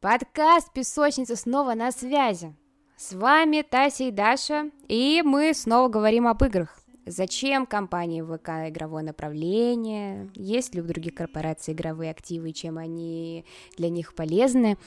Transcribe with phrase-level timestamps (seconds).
[0.00, 2.56] Подкаст «Песочница» снова на связи.
[2.96, 6.78] С вами Тася и Даша, и мы снова говорим об играх.
[7.04, 10.30] Зачем компании ВК игровое направление?
[10.34, 13.44] Есть ли у других корпораций игровые активы, чем они
[13.76, 14.78] для них полезны?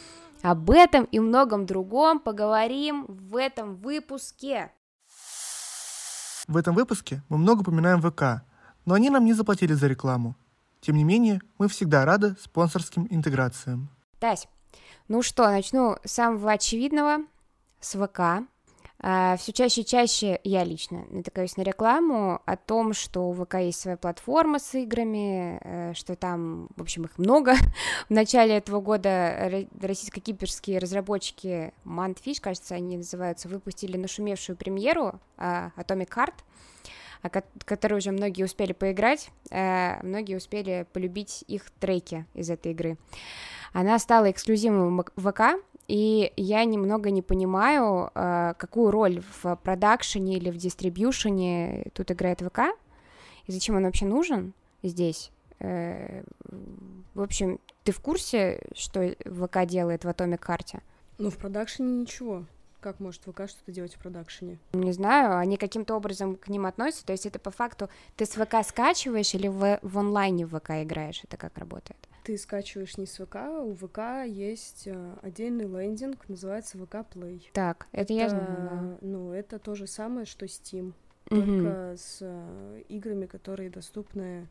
[0.42, 4.72] Об этом и многом другом поговорим в этом выпуске.
[6.48, 8.44] В этом выпуске мы много упоминаем ВК,
[8.86, 10.36] но они нам не заплатили за рекламу.
[10.82, 13.90] Тем не менее, мы всегда рады спонсорским интеграциям.
[14.20, 14.48] Тась,
[15.08, 17.20] ну что, начну с самого очевидного,
[17.80, 18.48] с ВК.
[19.00, 23.56] Uh, все чаще и чаще я лично натыкаюсь на рекламу о том, что у ВК
[23.56, 27.56] есть своя платформа с играми, uh, что там, в общем, их много.
[28.08, 36.08] В начале этого года российско-кипрские разработчики Mantfish, кажется, они называются, выпустили нашумевшую премьеру uh, Atomic
[36.08, 36.36] Heart,
[37.30, 42.98] которые уже многие успели поиграть, многие успели полюбить их треки из этой игры.
[43.74, 45.42] Она стала эксклюзивом ВК,
[45.88, 52.42] и я немного не понимаю, э, какую роль в продакшене или в дистрибьюшене тут играет
[52.42, 52.60] ВК,
[53.48, 55.32] и зачем он вообще нужен здесь.
[55.60, 56.24] Э,
[57.14, 60.82] в общем, ты в курсе, что ВК делает в Atomic карте?
[61.18, 62.46] Ну, в продакшене ничего.
[62.84, 64.60] Как может ВК что-то делать в продакшене?
[64.74, 68.32] Не знаю, они каким-то образом к ним относятся, то есть это по факту ты с
[68.32, 71.98] ВК скачиваешь или в, в онлайне в ВК играешь, это как работает?
[72.24, 77.44] ты скачиваешь не с ВК, у ВК есть э, отдельный лендинг, называется ВК Play.
[77.52, 78.46] Так, это, это я знаю.
[78.48, 78.98] Да.
[79.02, 80.94] Ну, это то же самое, что Steam,
[81.28, 84.48] только с э, играми, которые доступны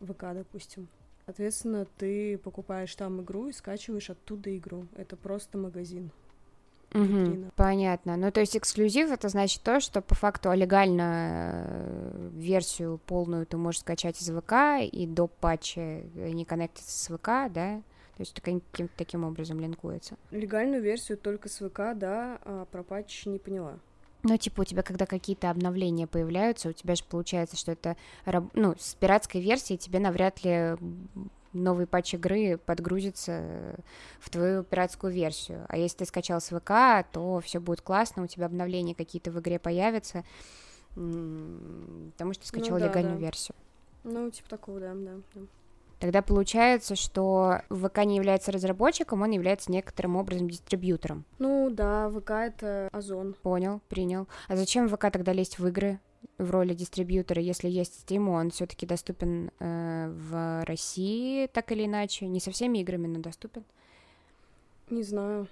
[0.00, 0.88] ВК, допустим.
[1.26, 4.86] Соответственно, ты покупаешь там игру и скачиваешь оттуда игру.
[4.96, 6.10] Это просто магазин.
[6.94, 8.16] Угу, понятно.
[8.16, 13.56] Ну, то есть эксклюзив это значит то, что по факту легально э, версию полную ты
[13.56, 17.82] можешь скачать из ВК и до патча не коннектиться с ВК, да?
[18.16, 20.16] То есть каким-то таким образом линкуется.
[20.30, 23.78] Легальную версию только с ВК, да, а про патч не поняла.
[24.22, 27.96] Ну, типа, у тебя, когда какие-то обновления появляются, у тебя же получается, что это,
[28.54, 30.76] ну, с пиратской версией тебе навряд ли
[31.56, 33.76] новый патч игры подгрузится
[34.20, 35.64] в твою пиратскую версию.
[35.68, 39.40] А если ты скачал с ВК, то все будет классно, у тебя обновления какие-то в
[39.40, 40.24] игре появятся,
[40.94, 43.20] потому что ты скачал ну, да, легальную да.
[43.20, 43.56] версию.
[44.04, 45.12] Ну, типа такого, да, да.
[45.34, 45.40] да.
[45.98, 51.24] Тогда получается, что ВК не является разработчиком, он является некоторым образом дистрибьютором.
[51.38, 53.34] Ну да, ВК это Озон.
[53.42, 54.28] Понял, принял.
[54.48, 55.98] А зачем ВК тогда лезть в игры?
[56.38, 62.26] В роли дистрибьютора, если есть Steam, он все-таки доступен э, в России, так или иначе,
[62.26, 63.64] не со всеми играми, но доступен.
[64.90, 65.48] Не знаю.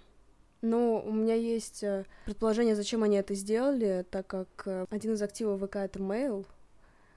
[0.61, 5.23] Но у меня есть э, предположение, зачем они это сделали, так как э, один из
[5.23, 6.47] активов ВК это Mail,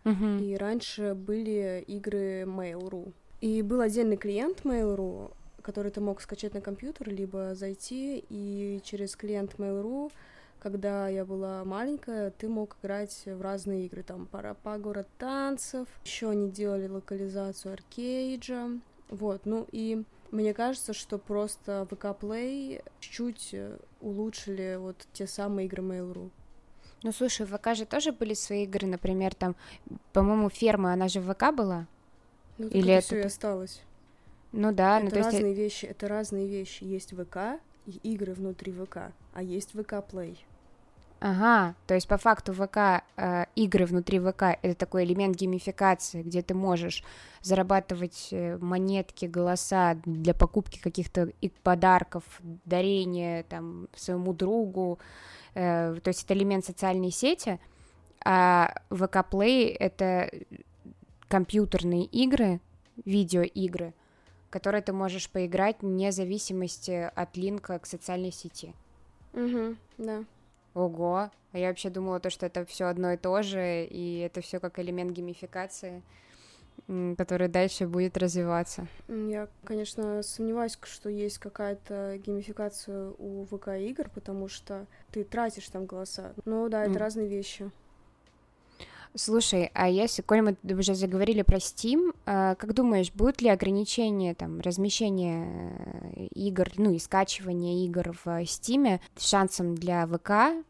[0.04, 0.44] uh-huh.
[0.44, 3.14] и раньше были игры Mail.ru.
[3.40, 5.32] И был отдельный клиент Mail.ru,
[5.62, 10.12] который ты мог скачать на компьютер, либо зайти и через клиент Mail.ru
[10.70, 16.32] когда я была маленькая, ты мог играть в разные игры, там Парапа, город танцев, еще
[16.32, 18.72] они делали локализацию аркейджа,
[19.08, 23.56] вот, ну и мне кажется, что просто VK Play чуть-чуть
[24.02, 26.30] улучшили вот те самые игры Mail.ru.
[27.04, 29.56] Ну, слушай, в ВК же тоже были свои игры, например, там,
[30.12, 31.88] по-моему, ферма, она же в ВК была?
[32.58, 33.82] Ну, Или это все и осталось.
[34.52, 35.32] Ну да, это ну то есть...
[35.32, 36.84] разные вещи, это разные вещи.
[36.84, 40.38] Есть ВК и игры внутри ВК, а есть ВК Play.
[41.20, 46.44] Ага, то есть по факту ВК, э, игры внутри ВК это такой элемент геймификации, где
[46.44, 47.04] ты можешь
[47.42, 51.32] зарабатывать э, монетки, голоса для покупки каких-то
[51.64, 52.24] подарков,
[52.66, 55.00] дарения там своему другу,
[55.56, 57.60] э, то есть это элемент социальной сети,
[58.24, 60.30] а ВК Play это
[61.28, 62.62] компьютерные игры,
[63.06, 63.96] видеоигры,
[64.52, 68.76] которые ты можешь поиграть вне зависимости от линка к социальной сети.
[69.34, 70.24] Угу, да.
[70.78, 74.42] Ого, а я вообще думала то, что это все одно и то же, и это
[74.42, 76.04] все как элемент геймификации,
[77.18, 78.86] который дальше будет развиваться.
[79.08, 85.88] Я, конечно, сомневаюсь, что есть какая-то геймификация у ВК игр, потому что ты тратишь там
[85.88, 86.34] голоса.
[86.46, 87.00] Ну да, это mm.
[87.00, 87.72] разные вещи.
[89.18, 94.36] Слушай, а если, коль мы уже заговорили про Steam, а, как думаешь, будут ли ограничения
[94.36, 95.74] там размещения
[96.16, 100.64] э, игр, ну и скачивания игр в Steam шансом для ВК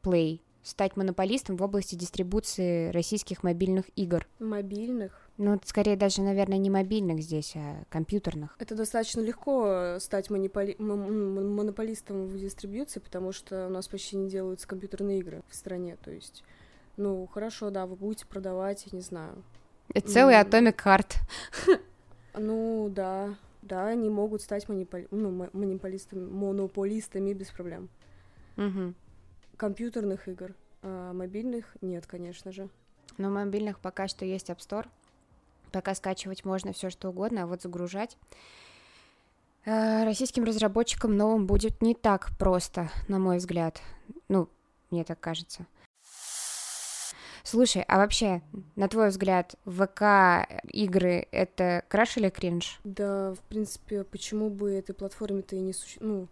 [0.00, 4.28] Play стать монополистом в области дистрибуции российских мобильных игр?
[4.38, 5.28] Мобильных?
[5.36, 8.54] Ну, скорее даже, наверное, не мобильных здесь, а компьютерных.
[8.60, 10.76] Это достаточно легко стать монополи...
[10.78, 16.12] монополистом в дистрибьюции, потому что у нас почти не делаются компьютерные игры в стране, то
[16.12, 16.44] есть
[16.98, 19.42] ну, хорошо, да, вы будете продавать, я не знаю.
[19.94, 21.16] И целый Atomic Heart.
[22.40, 23.34] Ну, да.
[23.62, 25.00] да, они могут стать монопол...
[25.10, 27.88] ну, монополистами, монополистами без проблем.
[28.56, 28.94] Угу.
[29.56, 32.68] Компьютерных игр, а мобильных нет, конечно же.
[33.16, 34.86] Но мобильных пока что есть App Store.
[35.72, 38.16] Пока скачивать можно все что угодно, а вот загружать
[39.64, 43.82] э, российским разработчикам новым будет не так просто, на мой взгляд.
[44.28, 44.48] Ну,
[44.92, 45.66] мне так кажется.
[47.50, 48.42] Слушай, а вообще,
[48.76, 52.78] на твой взгляд, ВК-игры— это краш или кринж?
[52.84, 56.02] Да, в принципе, почему бы этой платформе-то и не существует?
[56.02, 56.28] Ну,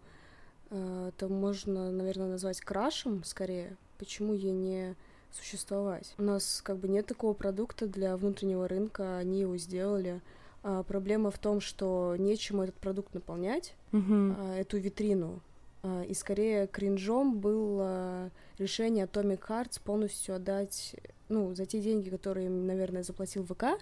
[0.69, 3.77] э, это можно, наверное, назвать крашем скорее.
[3.97, 4.95] Почему ей не
[5.31, 6.13] существовать?
[6.19, 10.21] У нас как бы нет такого продукта для внутреннего рынка, они его сделали.
[10.61, 15.41] А проблема в том, что нечем этот продукт наполнять, а, эту витрину.
[15.83, 20.95] А, и скорее кринжом было решение Atomic Hearts полностью отдать,
[21.29, 23.79] ну, за те деньги, которые наверное, заплатил ВК,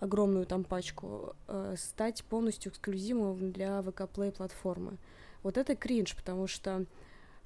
[0.00, 4.98] огромную там пачку, а, стать полностью эксклюзивом для ВК Play платформы.
[5.42, 6.86] Вот это кринж, потому что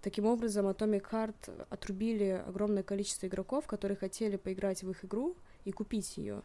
[0.02, 5.72] таким образом Atomic Heart отрубили огромное количество игроков, которые хотели поиграть в их игру и
[5.72, 6.42] купить ее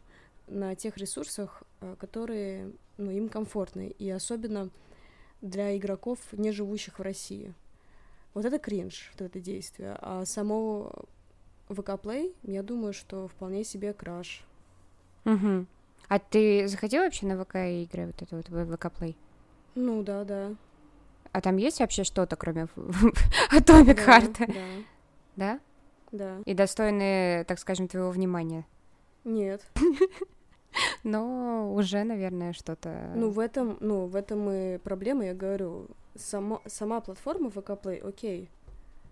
[0.48, 3.94] на тех ресурсах, а, которые ну, им комфортны.
[3.98, 4.70] И особенно
[5.42, 7.54] для игроков, не живущих в России.
[8.34, 9.98] Вот это кринж, вот это действие.
[10.02, 10.92] А само
[11.70, 14.44] ВК Play, я думаю, что вполне себе краш.
[15.26, 15.66] Угу.
[16.08, 19.16] А ты заходил вообще на ВК игры, вот это вот ВК Play?
[19.76, 20.56] Ну да, да.
[21.32, 22.64] А там есть вообще что-то, кроме
[23.52, 24.54] Atomic да, Heart?
[24.54, 24.64] Да.
[25.36, 25.60] Да?
[26.12, 26.42] Да.
[26.46, 28.66] И достойные, так скажем, твоего внимания?
[29.24, 29.66] Нет.
[31.04, 33.12] Но уже, наверное, что-то...
[33.16, 35.88] Ну, в этом, ну, в этом и проблема, я говорю.
[36.16, 38.50] Сама, сама платформа VK Play, окей,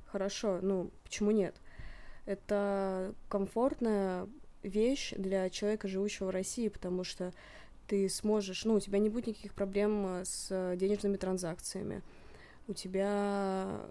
[0.05, 1.55] хорошо, ну, почему нет?
[2.25, 4.27] Это комфортная
[4.63, 7.33] вещь для человека, живущего в России, потому что
[7.87, 12.01] ты сможешь, ну, у тебя не будет никаких проблем с денежными транзакциями.
[12.67, 13.81] У тебя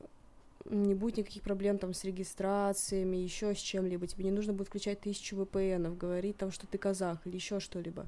[0.65, 4.07] не будет никаких проблем там с регистрациями, еще с чем-либо.
[4.07, 8.07] Тебе не нужно будет включать тысячу VPN, говорить там, что ты казах или еще что-либо.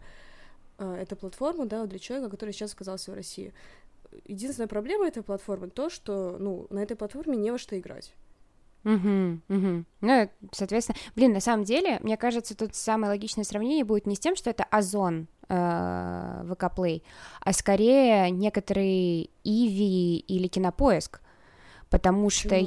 [0.78, 3.52] А, это платформа, да, для человека, который сейчас оказался в России.
[4.26, 8.14] Единственная проблема этой платформы то, что, ну, на этой платформе не во что играть.
[8.84, 9.84] Угу, угу.
[10.02, 14.20] Ну, соответственно, блин, на самом деле, мне кажется, тут самое логичное сравнение будет не с
[14.20, 17.02] тем, что это Озон э, VK Play,
[17.40, 21.22] а скорее некоторые Иви или Кинопоиск,
[21.94, 22.60] потому что...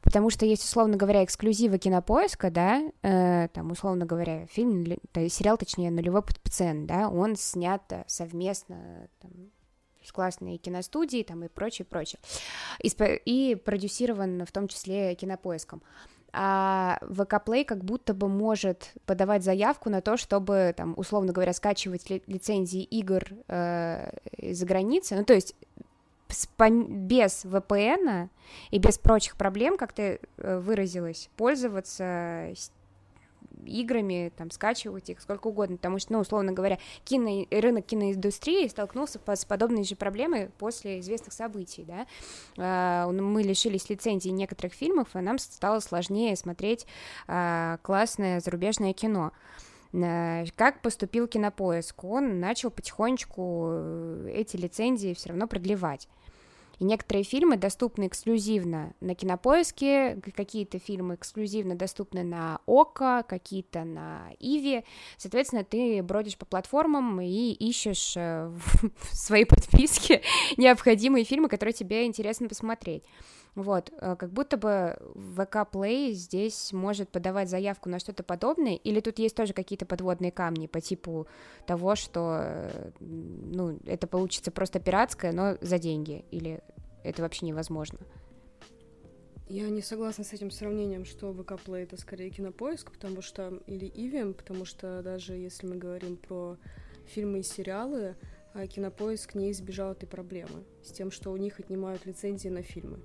[0.00, 4.86] Потому что есть, условно говоря, эксклюзивы кинопоиска, да, э, там, условно говоря, фильм,
[5.28, 9.32] сериал, точнее, «Нулевой пациент», да, он снят э, совместно там,
[10.02, 12.20] с классной киностудией там, и прочее, прочее,
[12.82, 12.90] и,
[13.26, 15.82] и продюсирован в том числе кинопоиском.
[16.32, 21.52] А ВК Play как будто бы может подавать заявку на то, чтобы, там, условно говоря,
[21.52, 25.54] скачивать ли, лицензии игр э, из-за границы, ну, то есть
[26.28, 28.28] без VPN
[28.70, 32.52] и без прочих проблем, как ты э, выразилась, пользоваться
[33.64, 39.20] играми, там, скачивать их сколько угодно, потому что, ну, условно говоря, кино, рынок киноиндустрии столкнулся
[39.26, 42.06] с подобной же проблемой после известных событий, да,
[42.58, 46.86] а, мы лишились лицензии некоторых фильмов, и нам стало сложнее смотреть
[47.26, 49.32] а, классное зарубежное кино,
[50.56, 52.04] как поступил Кинопоиск?
[52.04, 56.08] Он начал потихонечку э, эти лицензии все равно продлевать.
[56.78, 64.28] И некоторые фильмы доступны эксклюзивно на Кинопоиске, какие-то фильмы эксклюзивно доступны на ОКО, какие-то на
[64.38, 64.84] Иви.
[65.16, 68.50] Соответственно, ты бродишь по платформам и ищешь э,
[69.10, 70.20] в своей подписке
[70.58, 73.04] необходимые фильмы, которые тебе интересно посмотреть.
[73.56, 74.98] Вот, э, как будто бы
[75.34, 80.30] ВК Play здесь может подавать заявку на что-то подобное, или тут есть тоже какие-то подводные
[80.30, 81.26] камни по типу
[81.66, 86.60] того, что, э, ну, это получится просто пиратское, но за деньги, или
[87.02, 87.98] это вообще невозможно?
[89.48, 93.86] Я не согласна с этим сравнением, что ВК Play это скорее кинопоиск, потому что, или
[93.86, 96.58] Ивием, потому что даже если мы говорим про
[97.06, 98.16] фильмы и сериалы,
[98.52, 103.00] а кинопоиск не избежал этой проблемы с тем, что у них отнимают лицензии на фильмы.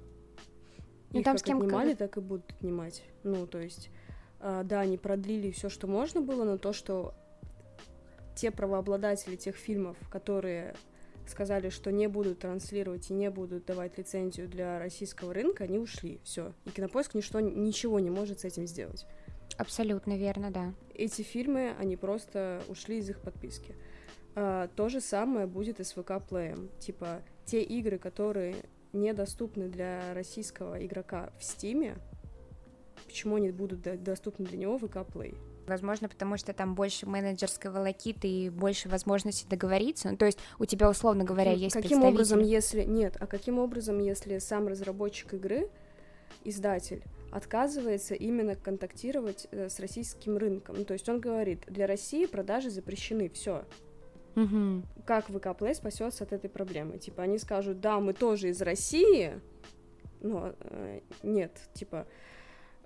[1.12, 3.04] Ну, Их там как с кем отнимали, так и будут отнимать.
[3.24, 3.90] Ну, то есть,
[4.40, 7.14] э, да, они продлили все, что можно было, но то, что
[8.36, 10.74] те правообладатели тех фильмов, которые
[11.28, 16.20] сказали, что не будут транслировать и не будут давать лицензию для российского рынка, они ушли.
[16.24, 16.54] Все.
[16.66, 19.06] И кинопоиск ничто, ничего не может с этим сделать.
[19.58, 20.74] Абсолютно верно, да.
[20.94, 23.76] Эти фильмы, они просто ушли из их подписки.
[24.36, 26.70] А, то же самое будет и с ВК Плеем.
[26.80, 28.56] Типа, те игры, которые
[28.94, 31.98] недоступны для российского игрока в Стиме,
[33.06, 35.38] почему они будут доступны для него в ВК Play?
[35.68, 40.10] Возможно, потому что там больше менеджерской волокиты и больше возможностей договориться.
[40.10, 42.84] Ну, то есть у тебя, условно говоря, есть Каким образом, если...
[42.84, 45.70] Нет, а каким образом, если сам разработчик игры,
[46.44, 50.76] издатель, отказывается именно контактировать э, с российским рынком.
[50.80, 53.64] Ну, то есть он говорит, для России продажи запрещены, все.
[54.36, 54.84] Угу.
[55.06, 56.98] Как ВК Play спасется от этой проблемы?
[56.98, 59.40] Типа они скажут, да, мы тоже из России,
[60.22, 62.08] но э, нет, типа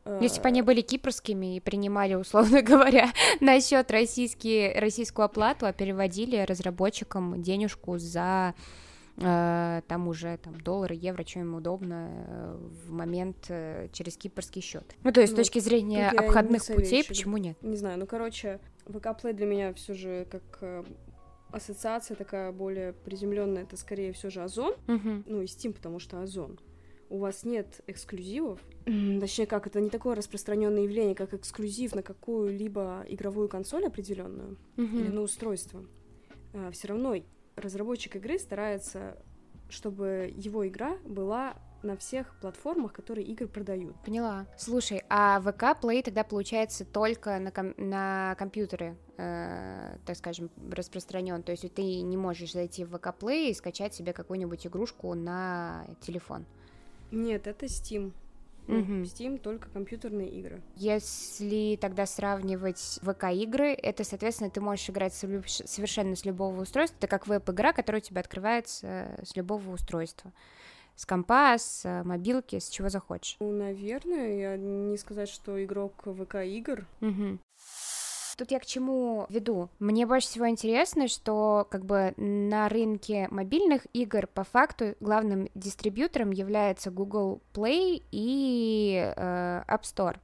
[0.05, 3.11] э, если бы они были кипрскими и принимали, условно говоря,
[3.41, 8.55] на счет российские, российскую оплату, а переводили разработчикам денежку за
[9.17, 14.61] Э, там уже там доллары, евро, что им удобно э, в момент э, через кипрский
[14.61, 14.83] счет.
[15.03, 17.57] Ну, то есть ну, с точки зрения обходных путей, почему нет?
[17.61, 20.85] Не знаю, ну, короче, Play для меня все же как
[21.55, 26.21] ассоциация такая более приземленная, это скорее все же Озон, uh ну и Steam, потому что
[26.21, 26.59] Озон.
[27.09, 33.05] У вас нет эксклюзивов, точнее как, это не такое распространенное явление, как эксклюзив на какую-либо
[33.07, 35.85] игровую консоль определенную uh или на устройство.
[36.53, 37.15] А, все равно
[37.55, 39.17] разработчик игры старается,
[39.69, 43.95] чтобы его игра была на всех платформах, которые игры продают.
[44.03, 44.45] Поняла.
[44.57, 51.43] Слушай, а ВК Play тогда получается только на, ком- на компьютеры, э, так скажем, распространен.
[51.43, 55.85] То есть ты не можешь зайти в ВК Play и скачать себе какую-нибудь игрушку на
[56.01, 56.45] телефон.
[57.11, 58.11] Нет, это Steam.
[58.67, 59.03] Mm-hmm.
[59.03, 60.61] Steam только компьютерные игры.
[60.75, 66.97] Если тогда сравнивать ВК-игры, это, соответственно, ты можешь играть совершенно с любого устройства.
[66.97, 70.33] Это как веб-игра, которая у тебя открывается с любого устройства.
[70.95, 73.37] С компа, с э, мобилки, с чего захочешь.
[73.39, 76.85] Ну, наверное, я не сказать, что игрок ВК-игр.
[77.01, 77.39] Mm-hmm.
[78.37, 79.69] Тут я к чему веду?
[79.79, 86.31] Мне больше всего интересно, что как бы на рынке мобильных игр по факту главным дистрибьютором
[86.31, 90.17] является Google Play и э, App Store.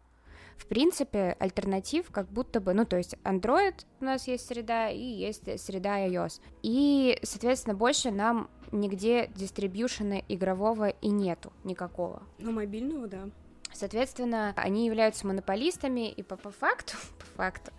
[0.61, 5.01] В принципе, альтернатив как будто бы, ну, то есть Android у нас есть среда и
[5.01, 6.39] есть среда iOS.
[6.61, 12.21] И, соответственно, больше нам нигде дистрибьюшена игрового и нету никакого.
[12.37, 13.29] Ну, мобильного, да.
[13.73, 17.71] Соответственно, они являются монополистами, и по, по факту, по факту,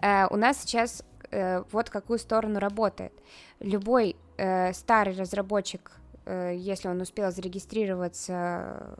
[0.00, 1.02] э, у нас сейчас
[1.32, 3.12] э, вот какую сторону работает.
[3.58, 5.90] Любой э, старый разработчик,
[6.24, 8.96] э, если он успел зарегистрироваться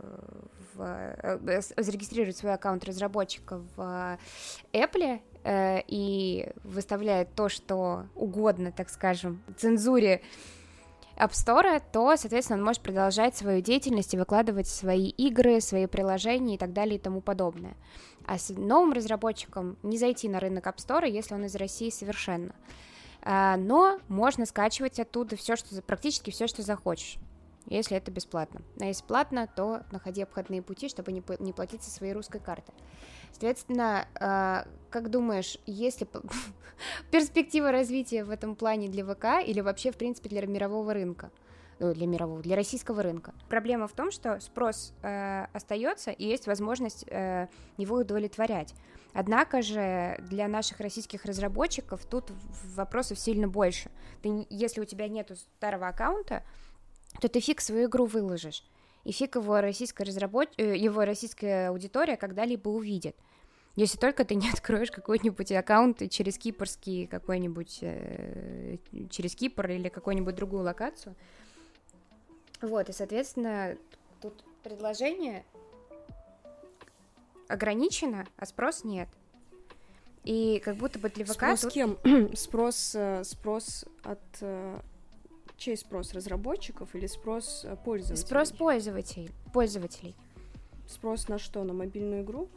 [0.79, 4.19] в, э, зарегистрировать свой аккаунт разработчика в
[4.73, 10.23] Apple, э, и выставляет то, что угодно, так скажем, цензуре
[11.17, 16.55] App Store, то, соответственно, он может продолжать свою деятельность и выкладывать свои игры, свои приложения
[16.55, 17.77] и так далее и тому подобное.
[18.25, 22.55] А с новым разработчиком не зайти на рынок App Store, если он из России совершенно.
[23.23, 27.19] А, но можно скачивать оттуда все, что практически все, что захочешь
[27.71, 28.63] если это бесплатно.
[28.81, 32.73] А если платно, то находи обходные пути, чтобы не, не платить со своей русской карты.
[33.31, 36.09] Соответственно, э, как думаешь, есть ли
[37.11, 41.31] перспектива развития в этом плане для ВК или вообще, в принципе, для мирового рынка?
[41.81, 43.33] Ну, для мирового, для российского рынка.
[43.49, 47.47] Проблема в том, что спрос э, остается и есть возможность э,
[47.77, 48.75] его удовлетворять.
[49.13, 52.33] Однако же для наших российских разработчиков тут
[52.75, 53.91] вопросов сильно больше.
[54.23, 56.43] Ты, если у тебя нету старого аккаунта,
[57.21, 58.63] то ты фиг свою игру выложишь.
[59.05, 60.49] И фиг его российская разработ...
[60.57, 63.17] Э, его российская аудитория когда-либо увидит.
[63.77, 68.79] Если только ты не откроешь какой-нибудь аккаунт через кипрский какой-нибудь, э,
[69.11, 71.15] через Кипр или какую-нибудь другую локацию.
[72.61, 73.77] Вот, и, соответственно,
[74.21, 75.45] тут предложение
[77.49, 79.09] ограничено, а спрос нет.
[80.25, 81.35] И как будто бы для ВК...
[81.35, 81.73] Спрос тут...
[81.73, 81.99] кем?
[82.35, 84.21] спрос, э, спрос от
[85.59, 88.27] чей спрос разработчиков или спрос э, пользователей?
[88.27, 89.31] Спрос пользователей.
[89.53, 90.15] пользователей.
[90.87, 91.65] Спрос на что?
[91.65, 92.49] На мобильную игру?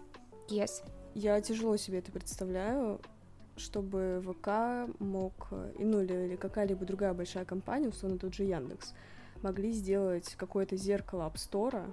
[0.47, 0.83] Yes.
[1.13, 3.01] Я тяжело себе это представляю,
[3.57, 8.93] чтобы ВК мог, э, ну или, или какая-либо другая большая компания, условно тот же Яндекс,
[9.41, 11.91] могли сделать какое-то зеркало App Store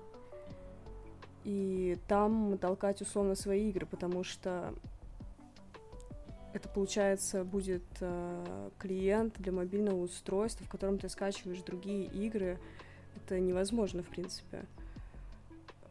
[1.44, 4.74] и там толкать условно свои игры, потому что
[6.52, 12.58] это, получается, будет э, клиент для мобильного устройства, в котором ты скачиваешь другие игры.
[13.16, 14.64] Это невозможно, в принципе.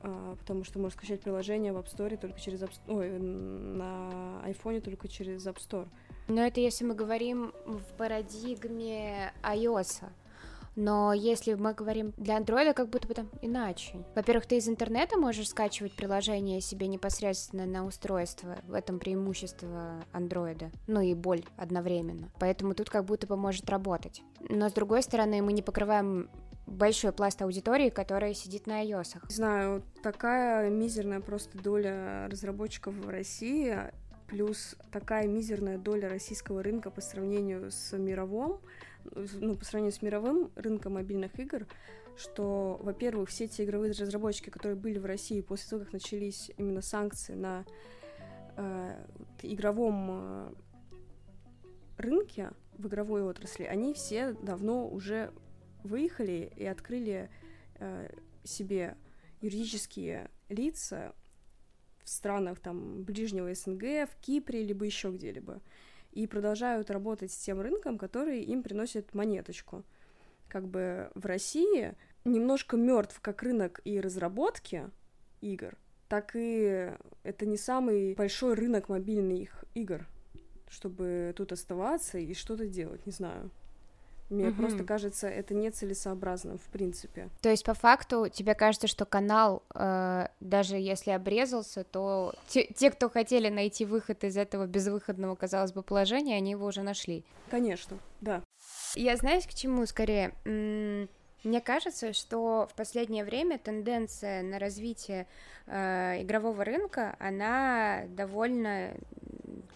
[0.02, 4.82] А, потому что можешь скачать приложение в App Store только через App Ой, на iPhone
[4.82, 5.88] только через App Store.
[6.28, 10.06] Но это если мы говорим в парадигме iOS.
[10.78, 14.06] Но если мы говорим для андроида, как будто бы там иначе.
[14.16, 18.56] Во-первых, ты из интернета можешь скачивать приложение себе непосредственно на устройство.
[18.68, 20.70] В этом преимущество андроида.
[20.86, 22.30] Ну и боль одновременно.
[22.40, 24.22] Поэтому тут как будто бы может работать.
[24.50, 26.30] Но с другой стороны, мы не покрываем
[26.68, 29.18] большой пласт аудитории, которая сидит на iOS.
[29.30, 33.76] Знаю, такая мизерная просто доля разработчиков в России
[34.28, 38.60] плюс такая мизерная доля российского рынка по сравнению с мировым,
[39.16, 41.68] ну, по сравнению с мировым рынком мобильных игр,
[42.18, 46.82] что, во-первых, все те игровые разработчики, которые были в России после того, как начались именно
[46.82, 47.66] санкции на
[48.56, 49.06] э,
[49.44, 50.54] игровом э,
[51.98, 55.32] рынке, в игровой отрасли, они все давно уже
[55.84, 57.30] выехали и открыли
[57.76, 58.10] э,
[58.44, 58.96] себе
[59.42, 61.14] юридические лица
[62.04, 65.62] в странах там ближнего СНГ, в Кипре, либо еще где-либо,
[66.18, 69.84] и продолжают работать с тем рынком, который им приносит монеточку.
[70.48, 71.94] Как бы в России
[72.26, 74.90] немножко мертв как рынок и разработки
[75.42, 75.78] игр,
[76.10, 80.08] так и это не самый большой рынок мобильных игр,
[80.68, 83.52] чтобы тут оставаться и что-то делать, не знаю.
[84.30, 84.62] Мне угу.
[84.62, 87.30] просто кажется, это нецелесообразно, в принципе.
[87.42, 92.92] То есть, по факту, тебе кажется, что канал, э, даже если обрезался, то те, те,
[92.92, 97.24] кто хотели найти выход из этого безвыходного, казалось бы, положения, они его уже нашли.
[97.50, 98.44] Конечно, да.
[98.96, 100.34] Я знаешь, к чему скорее?
[101.44, 105.28] Мне кажется, что в последнее время тенденция на развитие
[105.68, 108.94] э, игрового рынка, она довольно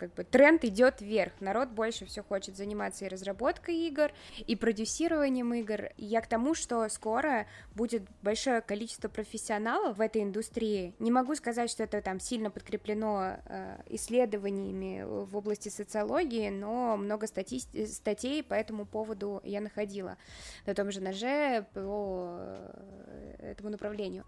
[0.02, 1.32] как бы тренд идет вверх.
[1.42, 4.12] Народ больше все хочет заниматься и разработкой игр,
[4.48, 5.90] и продюсированием игр.
[5.96, 10.96] И я к тому, что скоро будет большое количество профессионалов в этой индустрии.
[10.98, 17.28] Не могу сказать, что это там сильно подкреплено э, исследованиями в области социологии, но много
[17.28, 20.18] статей, статей по этому поводу я находила
[20.66, 24.26] на том же ноже по э, этому направлению.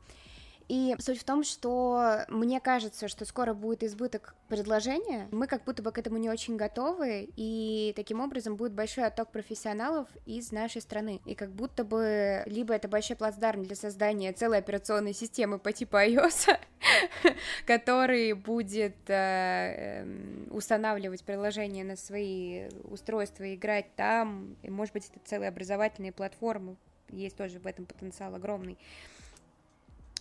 [0.70, 5.28] И суть в том, что мне кажется, что скоро будет избыток предложения.
[5.32, 9.32] Мы как будто бы к этому не очень готовы, и таким образом будет большой отток
[9.32, 11.22] профессионалов из нашей страны.
[11.26, 15.98] И как будто бы либо это большой плацдарм для создания целой операционной системы по типу
[15.98, 16.58] iOS,
[17.66, 25.20] который будет э, эм, устанавливать приложения на свои устройства, играть там, и, может быть, это
[25.26, 26.78] целые образовательные платформы,
[27.10, 28.78] есть тоже в этом потенциал огромный.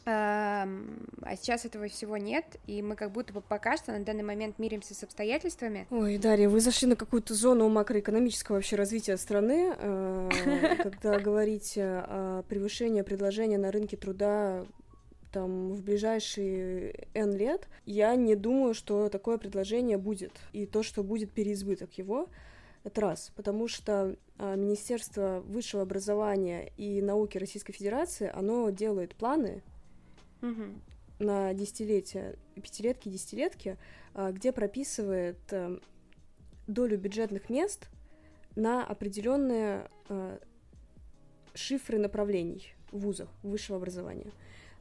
[0.04, 0.66] А
[1.36, 4.94] сейчас этого всего нет, и мы как будто бы пока что на данный момент миримся
[4.94, 5.86] с обстоятельствами.
[5.90, 10.28] Ой, Дарья, вы зашли на какую-то зону макроэкономического вообще развития страны, э,
[10.82, 14.64] когда говорите о превышении предложения на рынке труда
[15.30, 20.32] там в ближайшие N лет, я не думаю, что такое предложение будет.
[20.52, 22.28] И то, что будет переизбыток его,
[22.84, 23.32] это раз.
[23.34, 29.62] Потому что а, Министерство высшего образования и науки Российской Федерации, оно делает планы
[30.42, 30.64] угу.
[31.18, 33.78] на десятилетия, пятилетки, десятилетки,
[34.14, 35.78] а, где прописывает э,
[36.66, 37.88] долю бюджетных мест
[38.54, 40.38] на определенные а,
[41.54, 44.32] шифры направлений в вузах высшего образования.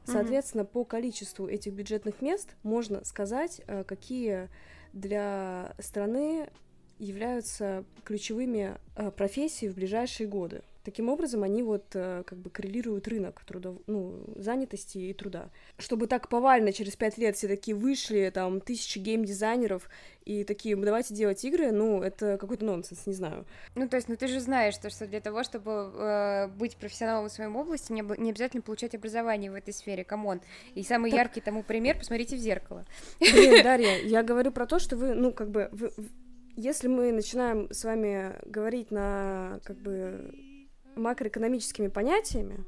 [0.04, 0.72] Соответственно, угу.
[0.72, 4.48] по количеству этих бюджетных мест можно сказать, э, какие
[4.92, 6.50] для страны
[6.98, 10.62] являются ключевыми э, профессии в ближайшие годы.
[10.84, 13.78] Таким образом, они вот э, как бы коррелируют рынок трудов...
[13.86, 15.50] ну, занятости и труда.
[15.78, 19.88] Чтобы так повально через пять лет все такие вышли, там, тысячи геймдизайнеров
[20.24, 23.46] и такие, давайте делать игры, ну, это какой-то нонсенс, не знаю.
[23.74, 27.28] Ну, то есть, ну, ты же знаешь, что, что для того, чтобы э, быть профессионалом
[27.28, 30.40] в своем области, не, не обязательно получать образование в этой сфере, come on.
[30.74, 31.18] И самый так...
[31.18, 32.84] яркий тому пример, посмотрите в зеркало.
[33.20, 35.92] Блин, Дарья, я говорю про то, что вы, ну, как бы, вы,
[36.56, 40.34] если мы начинаем с вами говорить на, как бы,
[40.96, 42.64] макроэкономическими понятиями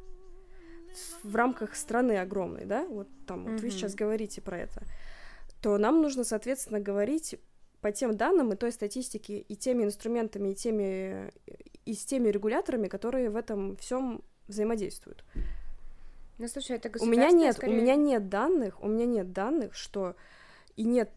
[1.22, 4.82] в рамках страны огромной, да, вот там, вот вы сейчас говорите про это,
[5.60, 7.36] то нам нужно, соответственно, говорить
[7.80, 11.32] по тем данным и той статистике, и теми инструментами, и теми,
[11.84, 15.24] и с теми регуляторами, которые в этом всем взаимодействуют.
[16.38, 17.72] Ну, слушай, это у меня нет, скорее...
[17.72, 20.16] у меня нет данных, у меня нет данных, что
[20.76, 21.10] и нет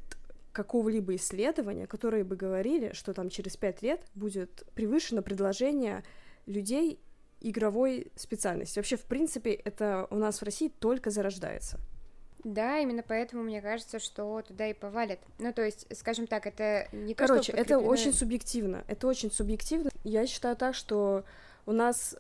[0.52, 6.04] какого-либо исследования, которые бы говорили, что там через пять лет будет превышено предложение
[6.48, 7.00] людей
[7.42, 8.80] игровой специальности.
[8.80, 11.80] Вообще, в принципе, это у нас в России только зарождается.
[12.44, 15.20] Да, именно поэтому мне кажется, что туда и повалят.
[15.38, 17.82] Ну, то есть, скажем так, это не то, Короче, что подкреплено...
[17.82, 18.84] это очень субъективно.
[18.88, 19.90] Это очень субъективно.
[20.04, 21.26] Я считаю так, что
[21.66, 22.16] у нас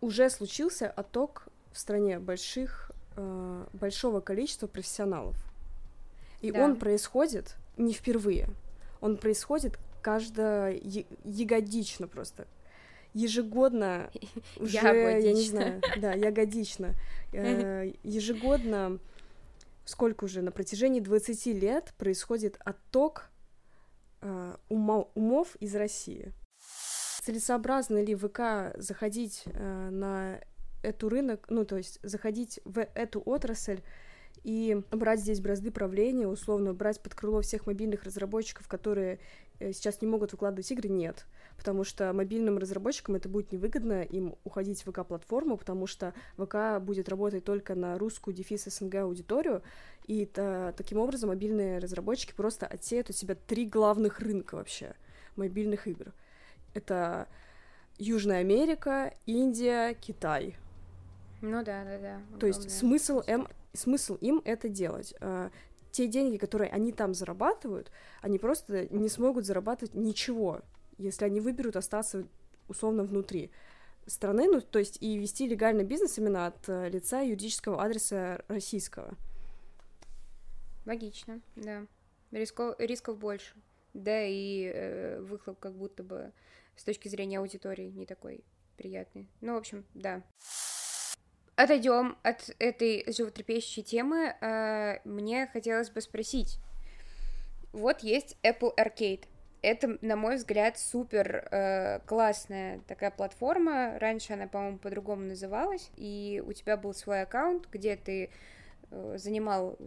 [0.00, 5.36] уже случился отток в стране больших, э, большого количества профессионалов.
[6.40, 6.62] И да.
[6.62, 8.48] он происходит не впервые.
[9.00, 10.78] Он происходит каждое
[11.24, 12.46] ягодично просто
[13.14, 14.10] ежегодно
[14.58, 16.94] уже, я не знаю, да, ягодично,
[17.32, 18.98] э, ежегодно,
[19.84, 23.30] сколько уже, на протяжении 20 лет происходит отток
[24.20, 26.32] э, умов из России.
[27.22, 30.40] Целесообразно ли ВК заходить э, на
[30.82, 33.80] эту рынок, ну, то есть заходить в эту отрасль
[34.42, 39.20] и брать здесь бразды правления, условно брать под крыло всех мобильных разработчиков, которые
[39.58, 41.26] сейчас не могут выкладывать игры, нет.
[41.56, 47.08] Потому что мобильным разработчикам это будет невыгодно им уходить в ВК-платформу, потому что ВК будет
[47.08, 49.62] работать только на русскую дефис СНГ аудиторию,
[50.06, 54.94] и та, таким образом мобильные разработчики просто отсеют от себя три главных рынка вообще
[55.36, 56.12] мобильных игр.
[56.74, 57.28] Это
[57.98, 60.56] Южная Америка, Индия, Китай.
[61.40, 62.38] Ну да, да, да.
[62.38, 65.14] То есть смысл, им, смысл им это делать.
[65.94, 70.62] Те деньги, которые они там зарабатывают, они просто не смогут зарабатывать ничего,
[70.98, 72.26] если они выберут остаться
[72.66, 73.52] условно внутри
[74.04, 79.16] страны, ну, то есть и вести легальный бизнес именно от э, лица юридического адреса российского.
[80.84, 81.86] Логично, да.
[82.32, 83.54] Рисков, рисков больше.
[83.92, 86.32] Да, и э, выхлоп как будто бы
[86.74, 88.42] с точки зрения аудитории не такой
[88.76, 89.28] приятный.
[89.40, 90.24] Ну, в общем, да.
[91.56, 94.34] Отойдем от этой животрепещущей темы.
[94.40, 96.58] Э, мне хотелось бы спросить.
[97.72, 99.24] Вот есть Apple Arcade.
[99.62, 103.98] Это, на мой взгляд, супер э, классная такая платформа.
[104.00, 105.90] Раньше она, по-моему, по-другому называлась.
[105.96, 108.30] И у тебя был свой аккаунт, где ты
[108.90, 109.78] э, занимал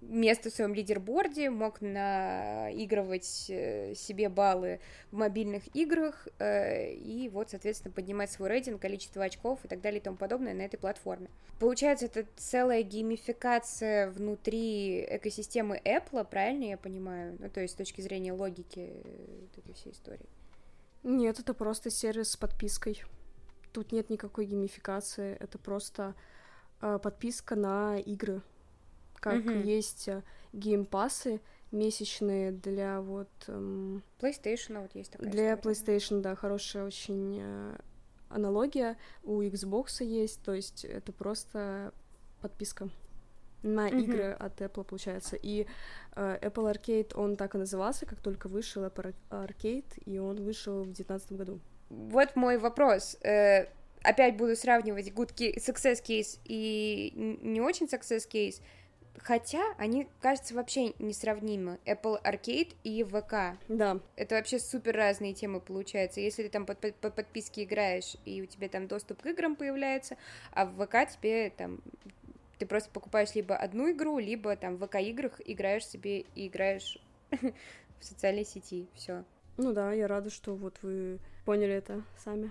[0.00, 4.80] место в своем лидерборде, мог наигрывать э, себе баллы
[5.10, 10.00] в мобильных играх э, и вот, соответственно, поднимать свой рейтинг, количество очков и так далее
[10.00, 11.28] и тому подобное на этой платформе.
[11.58, 17.36] Получается, это целая геймификация внутри экосистемы Apple, правильно я понимаю?
[17.38, 20.26] Ну, то есть с точки зрения логики э, этой всей истории.
[21.02, 23.02] Нет, это просто сервис с подпиской.
[23.72, 26.14] Тут нет никакой геймификации, это просто
[26.80, 28.42] э, подписка на игры
[29.20, 29.50] как угу.
[29.50, 31.40] есть э, геймпасы
[31.72, 33.28] месячные для вот...
[33.48, 35.74] Эм, PlayStation вот есть такая Для история.
[35.74, 37.76] PlayStation, да, хорошая очень э,
[38.28, 38.96] аналогия.
[39.24, 41.92] У Xbox есть, то есть это просто
[42.40, 42.88] подписка
[43.62, 44.00] на mm-hmm.
[44.02, 45.36] игры от Apple, получается.
[45.36, 45.66] И
[46.14, 50.82] э, Apple Arcade, он так и назывался, как только вышел Apple Arcade, и он вышел
[50.82, 51.60] в 2019 году.
[51.88, 53.16] Вот мой вопрос.
[53.22, 53.66] Э,
[54.02, 58.60] опять буду сравнивать good case, success case и не очень success case.
[59.22, 61.78] Хотя они, кажется, вообще несравнимы.
[61.84, 63.58] Apple Arcade и ВК.
[63.68, 64.00] Да.
[64.16, 66.20] Это вообще супер разные темы получаются.
[66.20, 69.56] Если ты там по, по, по подписке играешь, и у тебя там доступ к играм
[69.56, 70.16] появляется,
[70.52, 71.80] а в ВК тебе там
[72.58, 76.98] ты просто покупаешь либо одну игру, либо там в ВК-играх играешь себе и играешь
[77.30, 78.86] в социальной сети.
[78.94, 79.24] Все.
[79.56, 82.50] Ну да, я рада, что вот вы поняли это сами.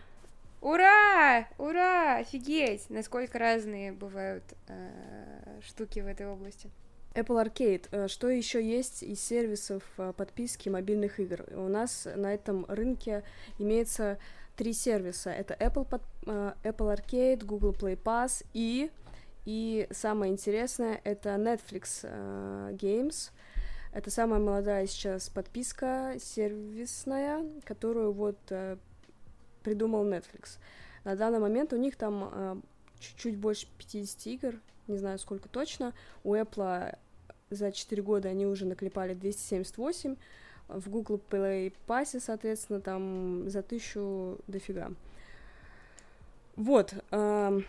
[0.61, 1.47] Ура!
[1.57, 2.17] Ура!
[2.17, 2.89] Офигеть!
[2.89, 6.71] Насколько разные бывают э, штуки в этой области.
[7.15, 7.87] Apple Arcade.
[7.91, 11.45] Э, что еще есть из сервисов э, подписки мобильных игр?
[11.55, 13.23] У нас на этом рынке
[13.57, 14.19] имеется
[14.55, 15.31] три сервиса.
[15.31, 18.91] Это Apple, под, э, Apple Arcade, Google Play Pass и,
[19.45, 22.03] и самое интересное, это Netflix
[22.77, 23.31] Games.
[23.93, 28.37] Это самая молодая сейчас подписка сервисная, которую вот
[29.65, 30.60] придумал Netflix.
[31.04, 32.56] На данный момент у них там э,
[32.99, 34.56] чуть-чуть больше 50 игр,
[34.88, 35.93] не знаю сколько точно.
[36.23, 36.97] У Apple
[37.49, 40.15] за 4 года они уже наклепали 278,
[40.67, 44.91] в Google Play Pass, соответственно, там за тысячу дофига.
[46.56, 46.93] Вот.
[47.12, 47.60] Э,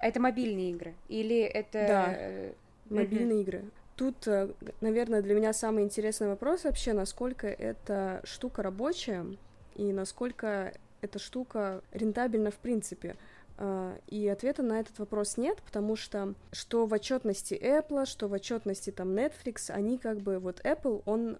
[0.00, 0.94] это мобильные игры?
[1.08, 1.86] Или это...
[1.86, 2.52] Да, э,
[2.90, 3.42] мобильные mm-hmm.
[3.42, 3.64] игры.
[3.96, 9.26] Тут, э, наверное, для меня самый интересный вопрос вообще, насколько эта штука рабочая
[9.74, 13.16] и насколько эта штука рентабельна в принципе?
[13.60, 18.32] А, и ответа на этот вопрос нет, потому что что в отчетности Apple, что в
[18.32, 21.38] отчетности там Netflix, они как бы, вот Apple, он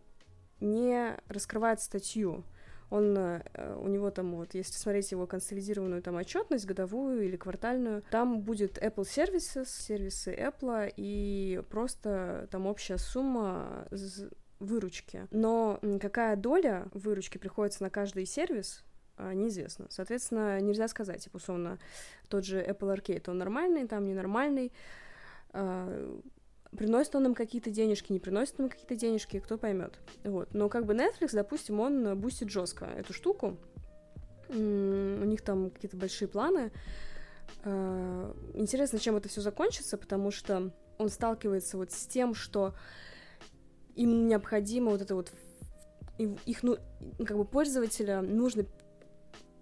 [0.61, 2.45] не раскрывает статью.
[2.91, 8.03] Он, э, у него там вот, если смотреть его консолидированную там отчетность годовую или квартальную,
[8.11, 13.87] там будет Apple Services, сервисы Apple и просто там общая сумма
[14.59, 15.29] выручки.
[15.31, 18.85] Но какая доля выручки приходится на каждый сервис,
[19.19, 19.87] неизвестно.
[19.91, 21.79] Соответственно, нельзя сказать, типа, условно,
[22.29, 24.73] тот же Apple Arcade, он нормальный, там ненормальный,
[25.53, 26.21] а,
[26.77, 29.99] приносит он нам какие-то денежки, не приносит нам какие-то денежки, кто поймет.
[30.25, 30.55] Вот.
[30.55, 33.57] Но как бы Netflix, допустим, он бустит жестко эту штуку.
[34.49, 36.73] У них там какие-то большие планы.
[37.65, 42.75] А, интересно, чем это все закончится, потому что он сталкивается вот с тем, что
[43.95, 45.33] им необходимо вот это вот
[46.19, 46.79] их, ну,
[47.25, 48.65] как бы пользователя нужно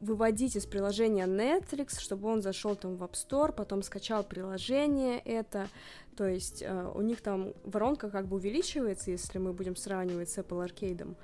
[0.00, 5.68] выводить из приложения Netflix, чтобы он зашел там в App Store, потом скачал приложение это,
[6.16, 10.38] то есть э, у них там воронка как бы увеличивается, если мы будем сравнивать с
[10.38, 11.16] Apple Arcade.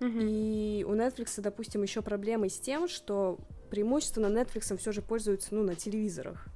[0.00, 0.28] Mm-hmm.
[0.28, 3.38] И у Netflix, допустим, еще проблемы с тем, что
[3.70, 6.46] преимущественно Netflix все же пользуются, ну, на телевизорах.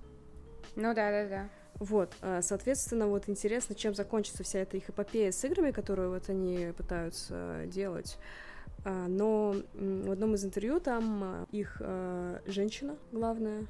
[0.77, 1.49] Ну да, да, да.
[1.75, 6.29] Вот, а, соответственно, вот интересно, чем закончится вся эта их эпопея с играми, которую вот
[6.29, 8.19] они пытаются делать.
[8.85, 11.81] А, но в одном из интервью там а, их
[12.47, 13.67] женщина главная,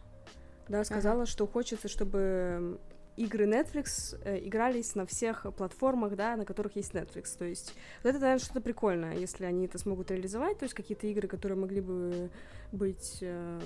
[0.68, 1.31] да, сказала, ага.
[1.31, 2.79] что хочется, чтобы
[3.16, 7.37] игры Netflix э, игрались на всех платформах, да, на которых есть Netflix.
[7.37, 11.07] То есть вот это, наверное, что-то прикольное, если они это смогут реализовать, то есть какие-то
[11.07, 12.31] игры, которые могли бы
[12.72, 13.61] быть э,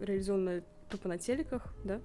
[0.00, 2.00] реализованы тупо на телеках, да.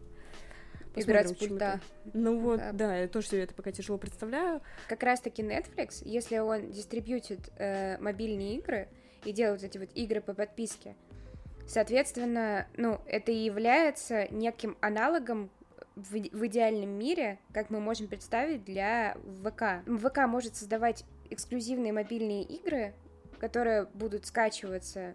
[0.93, 1.79] Посмотрим, Играть с пульта.
[2.13, 2.71] Ну вот, да.
[2.71, 4.61] да, я тоже себе это пока тяжело представляю.
[4.87, 8.87] Как раз-таки Netflix, если он дистрибьютит э, мобильные игры
[9.23, 10.95] и делает эти вот игры по подписке,
[11.67, 15.51] соответственно, ну, это и является неким аналогом
[15.95, 19.83] в, в идеальном мире, как мы можем представить для ВК.
[19.85, 22.93] ВК может создавать эксклюзивные мобильные игры,
[23.39, 25.13] которые будут скачиваться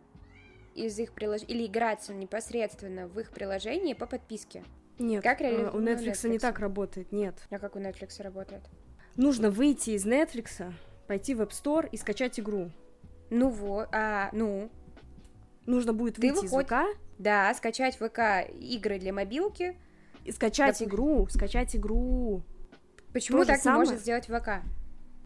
[0.75, 4.65] из их приложений или играться непосредственно в их приложении по подписке.
[4.99, 5.65] Нет, как реали...
[5.65, 7.37] у Netflix, Netflix не так работает, нет.
[7.51, 8.63] А как у Netflix работает?
[9.17, 10.73] Нужно выйти из Netflix,
[11.07, 12.71] пойти в App Store и скачать игру.
[13.31, 14.71] Ну вот, а, ну.
[15.67, 16.71] Нужно будет выйти выходит...
[16.71, 16.99] из ВК.
[17.19, 19.77] Да, скачать ВК игры для мобилки,
[20.25, 20.89] и скачать Доп...
[20.89, 22.43] игру, скачать игру.
[23.13, 24.63] Почему То так не может сделать ВК?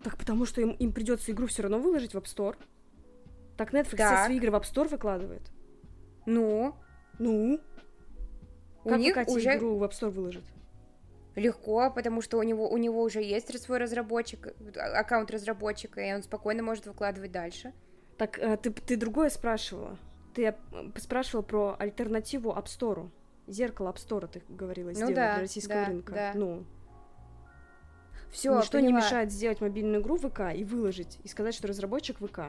[0.03, 2.57] Так потому что им, им придется игру все равно выложить в App Store.
[3.57, 4.15] Так Netflix так.
[4.15, 5.43] все свои игры в App Store выкладывает.
[6.27, 6.75] Ну?
[7.19, 7.61] Ну?
[8.89, 9.57] У как них ВК уже...
[9.57, 10.45] игру в App Store выложит?
[11.35, 16.23] Легко, потому что у него, у него уже есть свой разработчик, аккаунт разработчика, и он
[16.23, 17.73] спокойно может выкладывать дальше.
[18.17, 19.97] Так, э, ты, ты другое спрашивала.
[20.35, 20.55] Ты э,
[20.97, 23.09] спрашивала про альтернативу App Store
[23.49, 26.13] зеркало App Store, ты говорила, ну, сделать да, для российского да, рынка.
[26.13, 26.33] Да.
[26.35, 26.65] Ну.
[28.31, 28.91] Все, Ничто поняла.
[28.91, 32.41] не мешает сделать мобильную игру в ВК и выложить, и сказать, что разработчик ВК.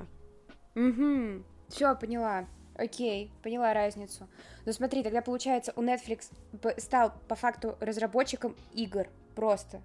[0.75, 1.43] Угу.
[1.69, 2.45] Все, поняла.
[2.79, 4.29] Окей, поняла разницу.
[4.65, 6.31] Но смотри, тогда получается, у Netflix
[6.77, 9.09] стал по факту разработчиком игр.
[9.35, 9.81] Просто.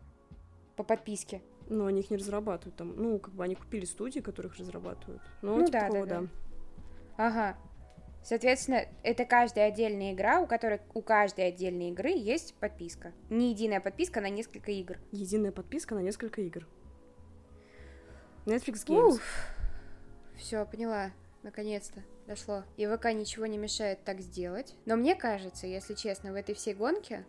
[0.77, 1.43] По подписке.
[1.69, 2.95] Но они их не разрабатывают там.
[2.97, 5.23] Ну, как бы они купили студии, которых разрабатывают.
[5.43, 6.29] Ну, ну типа да, такого, да, да.
[7.17, 7.57] Ага.
[8.23, 13.13] Соответственно, это каждая отдельная игра, у которой у каждой отдельной игры есть подписка.
[13.29, 14.99] Не единая подписка на несколько игр.
[15.11, 16.67] Единая подписка на несколько игр.
[18.47, 19.21] Netflix Games.
[20.37, 21.11] Все, поняла.
[21.43, 22.65] Наконец-то дошло.
[22.77, 24.75] И ВК ничего не мешает так сделать.
[24.87, 27.25] Но мне кажется, если честно, в этой всей гонке,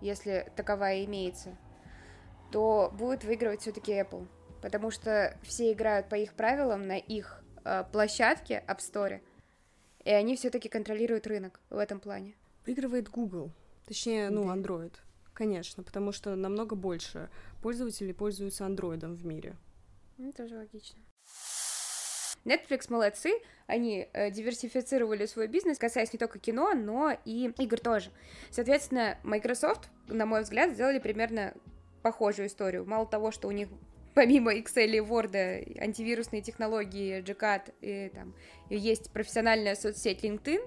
[0.00, 1.56] если таковая имеется,
[2.52, 4.26] то будет выигрывать все-таки Apple.
[4.62, 9.20] Потому что все играют по их правилам на их э, площадке App Store
[10.04, 12.34] и они все-таки контролируют рынок в этом плане.
[12.66, 13.50] Выигрывает Google,
[13.86, 14.92] точнее, ну, Android.
[15.32, 17.28] Конечно, потому что намного больше
[17.62, 19.56] пользователей пользуются андроидом в мире.
[20.16, 21.00] Ну, тоже логично.
[22.44, 23.32] Netflix молодцы,
[23.66, 28.10] они э, диверсифицировали свой бизнес, касаясь не только кино, но и игр тоже.
[28.50, 31.54] Соответственно, Microsoft, на мой взгляд, сделали примерно
[32.02, 32.84] похожую историю.
[32.84, 33.68] Мало того, что у них
[34.14, 38.34] помимо Excel и Word, антивирусные технологии, GCAT, и, там,
[38.70, 40.60] есть профессиональная соцсеть LinkedIn,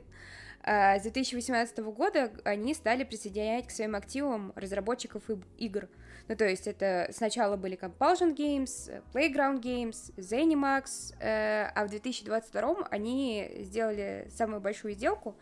[0.63, 5.24] а, с 2018 года они стали присоединять к своим активам разработчиков
[5.58, 5.88] игр.
[6.28, 12.88] Ну, то есть это сначала были Compulsion Games, Playground Games, Zenimax, э, а в 2022
[12.92, 15.36] они сделали самую большую сделку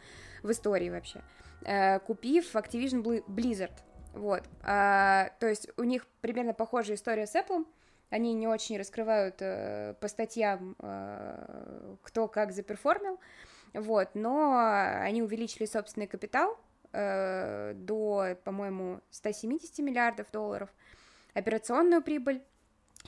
[0.43, 1.21] в истории вообще,
[1.63, 3.73] э, купив Activision Blizzard.
[4.13, 4.43] Вот.
[4.63, 7.65] А, то есть у них примерно похожая история с Apple,
[8.09, 13.19] они не очень раскрывают э, по статьям, э, кто как заперформил,
[13.73, 14.57] вот, но
[15.01, 16.57] они увеличили собственный капитал
[16.95, 20.69] э, до, по-моему, 170 миллиардов долларов,
[21.33, 22.41] операционную прибыль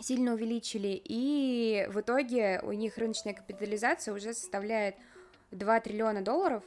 [0.01, 4.95] сильно увеличили, и в итоге у них рыночная капитализация уже составляет
[5.51, 6.63] 2 триллиона долларов,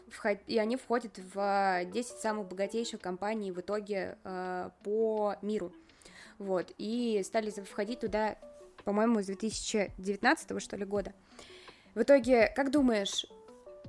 [0.46, 5.72] и они входят в 10 самых богатейших компаний в итоге э, по миру
[6.40, 8.36] вот, и стали входить туда,
[8.84, 11.12] по-моему, с 2019 что ли года.
[11.94, 13.26] В итоге, как думаешь,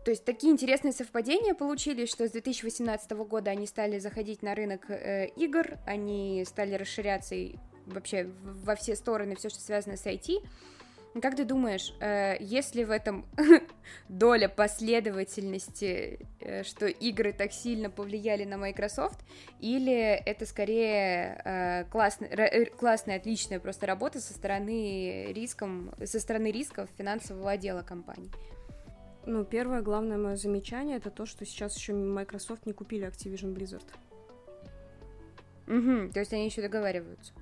[0.03, 4.89] то есть такие интересные совпадения получились, что с 2018 года они стали заходить на рынок
[4.89, 10.43] э, игр, они стали расширяться и вообще во все стороны, все, что связано с IT,
[11.19, 13.25] как ты думаешь, э, есть ли в этом
[14.09, 19.19] доля последовательности, э, что игры так сильно повлияли на Microsoft,
[19.59, 26.89] или это скорее э, классная, классная, отличная просто работа со стороны риском, со стороны рисков
[26.97, 28.31] финансового отдела компании?
[29.25, 33.85] Ну, первое главное мое замечание это то, что сейчас еще Microsoft не купили Activision Blizzard.
[35.67, 37.33] Угу, то есть они еще договариваются.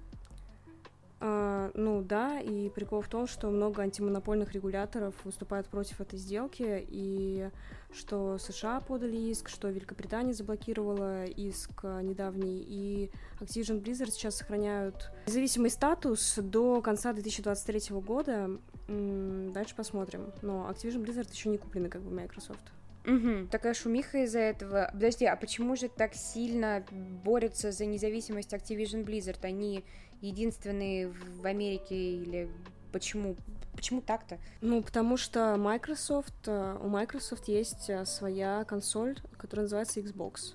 [1.21, 6.85] А, ну да, и прикол в том, что много антимонопольных регуляторов выступают против этой сделки,
[6.87, 7.49] и
[7.91, 15.71] что США подали иск, что Великобритания заблокировала иск недавний, и Activision Blizzard сейчас сохраняют независимый
[15.71, 18.51] статус до конца 2023 года.
[18.87, 20.31] Дальше посмотрим.
[20.41, 22.71] Но Activision Blizzard еще не куплены как бы Microsoft.
[23.05, 23.47] Угу.
[23.49, 24.89] Такая шумиха из-за этого.
[24.91, 26.83] Подожди, а почему же так сильно
[27.23, 29.39] борются за независимость Activision Blizzard?
[29.43, 29.83] Они
[30.21, 32.49] единственные в Америке или
[32.91, 33.35] почему?
[33.75, 34.39] Почему так-то?
[34.61, 40.53] Ну, потому что Microsoft, э, у Microsoft есть э, своя консоль, которая называется Xbox.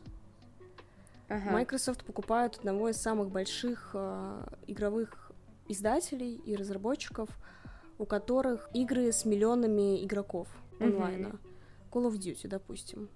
[1.29, 1.51] Ага.
[1.51, 5.33] Microsoft покупают одного из самых больших э, игровых
[5.69, 7.31] издателей и разработчиков,
[7.99, 10.49] у которых игры с миллионами игроков
[10.79, 11.29] онлайна.
[11.29, 11.39] Угу.
[11.93, 13.09] Call of Duty, допустим.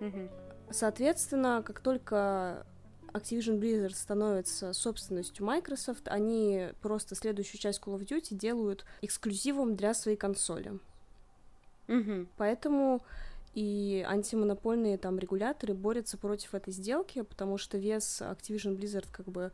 [0.00, 0.30] Угу.
[0.70, 2.66] Соответственно, как только
[3.14, 9.94] Activision Blizzard становится собственностью Microsoft, они просто следующую часть Call of Duty делают эксклюзивом для
[9.94, 10.78] своей консоли.
[11.88, 12.26] Угу.
[12.36, 13.02] Поэтому
[13.54, 19.52] и антимонопольные там регуляторы борются против этой сделки, потому что вес Activision Blizzard как бы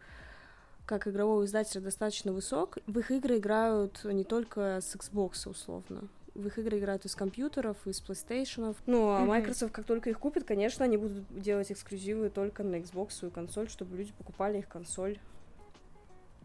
[0.87, 2.79] как игрового издателя достаточно высок.
[2.87, 7.77] В их игры играют не только с Xbox условно в их игры играют из компьютеров,
[7.87, 8.77] из PlayStation.
[8.87, 13.11] Ну, а Microsoft, как только их купит, конечно, они будут делать эксклюзивы только на Xbox
[13.11, 15.19] свою консоль, чтобы люди покупали их консоль.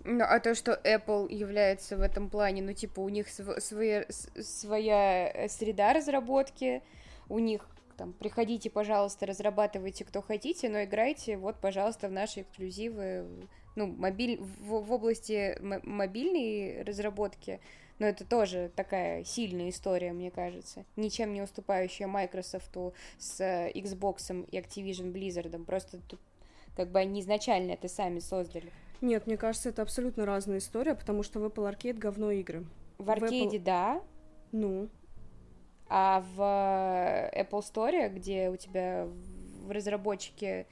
[0.04, 4.06] Ну, а то, что Apple является в этом плане, ну, типа, у них св- своя,
[4.10, 6.84] своя э, среда разработки,
[7.28, 7.68] у них
[7.98, 13.26] там, приходите, пожалуйста, разрабатывайте, кто хотите, но играйте, вот, пожалуйста, в наши эксклюзивы,
[13.76, 14.40] ну, мобиль...
[14.40, 17.60] в, в области мобильной разработки,
[18.00, 20.86] но это тоже такая сильная история, мне кажется.
[20.96, 22.76] Ничем не уступающая Microsoft
[23.18, 25.64] с э, Xbox и Activision Blizzard.
[25.64, 26.20] Просто тут
[26.76, 28.72] как бы они изначально это сами создали.
[29.02, 32.66] Нет, мне кажется, это абсолютно разная история, потому что в Apple Arcade говно игры.
[32.98, 33.64] В аркейде, Apple...
[33.64, 34.02] да.
[34.52, 34.90] Ну.
[35.88, 39.08] А в э, Apple Store, где у тебя
[39.66, 40.68] в разработчике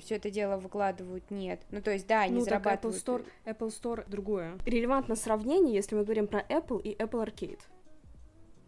[0.00, 1.60] все это дело выкладывают, нет.
[1.70, 3.02] Ну, то есть, да, они ну, зарабатывают.
[3.02, 4.58] Так Apple Store, Apple Store другое.
[4.64, 7.60] Релевантно сравнение, если мы говорим про Apple и Apple Arcade.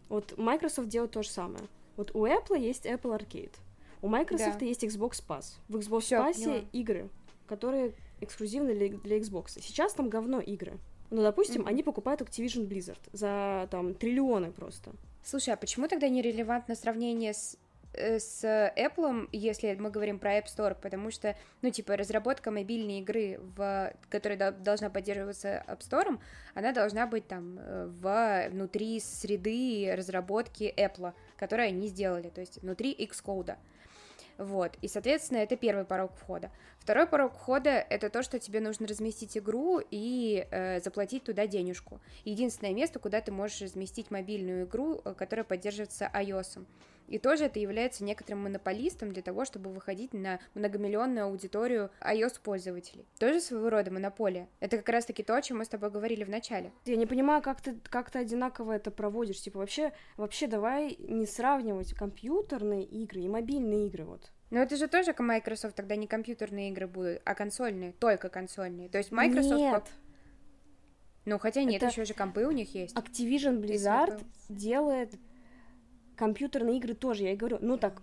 [0.09, 1.63] Вот Microsoft делает то же самое.
[1.97, 3.53] Вот у Apple есть Apple Arcade.
[4.01, 4.65] У Microsoft да.
[4.65, 5.55] есть Xbox Pass.
[5.67, 6.61] В Xbox Всё, Pass поняла.
[6.73, 7.09] игры,
[7.47, 9.59] которые эксклюзивны для, для Xbox.
[9.61, 10.77] Сейчас там говно игры.
[11.09, 11.69] Ну, допустим, mm-hmm.
[11.69, 14.91] они покупают Activision Blizzard за там триллионы просто.
[15.23, 17.57] Слушай, а почему тогда нерелевантно сравнение с
[17.97, 23.39] с Apple, если мы говорим про App Store, потому что, ну, типа, разработка мобильной игры,
[23.55, 26.19] в, которая должна поддерживаться App Store,
[26.53, 32.61] она должна быть там э, в, внутри среды разработки Apple, которую они сделали, то есть
[32.61, 33.55] внутри Xcode.
[34.37, 36.51] Вот, и, соответственно, это первый порог входа.
[36.79, 42.01] Второй порог входа— это то, что тебе нужно разместить игру и э, заплатить туда денежку.
[42.25, 46.65] Единственное место, куда ты можешь разместить мобильную игру, э, которая поддерживается iOS.
[47.07, 53.05] И тоже это является некоторым монополистом для того, чтобы выходить на многомиллионную аудиторию iOS-пользователей.
[53.19, 54.47] Тоже своего рода монополия.
[54.59, 56.71] Это как раз-таки то, о чем мы с тобой говорили в начале.
[56.85, 59.41] Я не понимаю, как ты, как ты одинаково это проводишь.
[59.41, 64.31] Типа, вообще, вообще давай не сравнивать компьютерные игры и мобильные игры, вот.
[64.51, 68.89] Но это же тоже Microsoft тогда не компьютерные игры будут, а консольные, только консольные.
[68.89, 69.57] То есть Microsoft...
[69.57, 69.83] Нет.
[71.25, 72.95] Ну, хотя нет, это еще же компы у них есть.
[72.95, 75.15] Activision Blizzard делает
[76.15, 78.01] компьютерные игры тоже, я и говорю, ну так,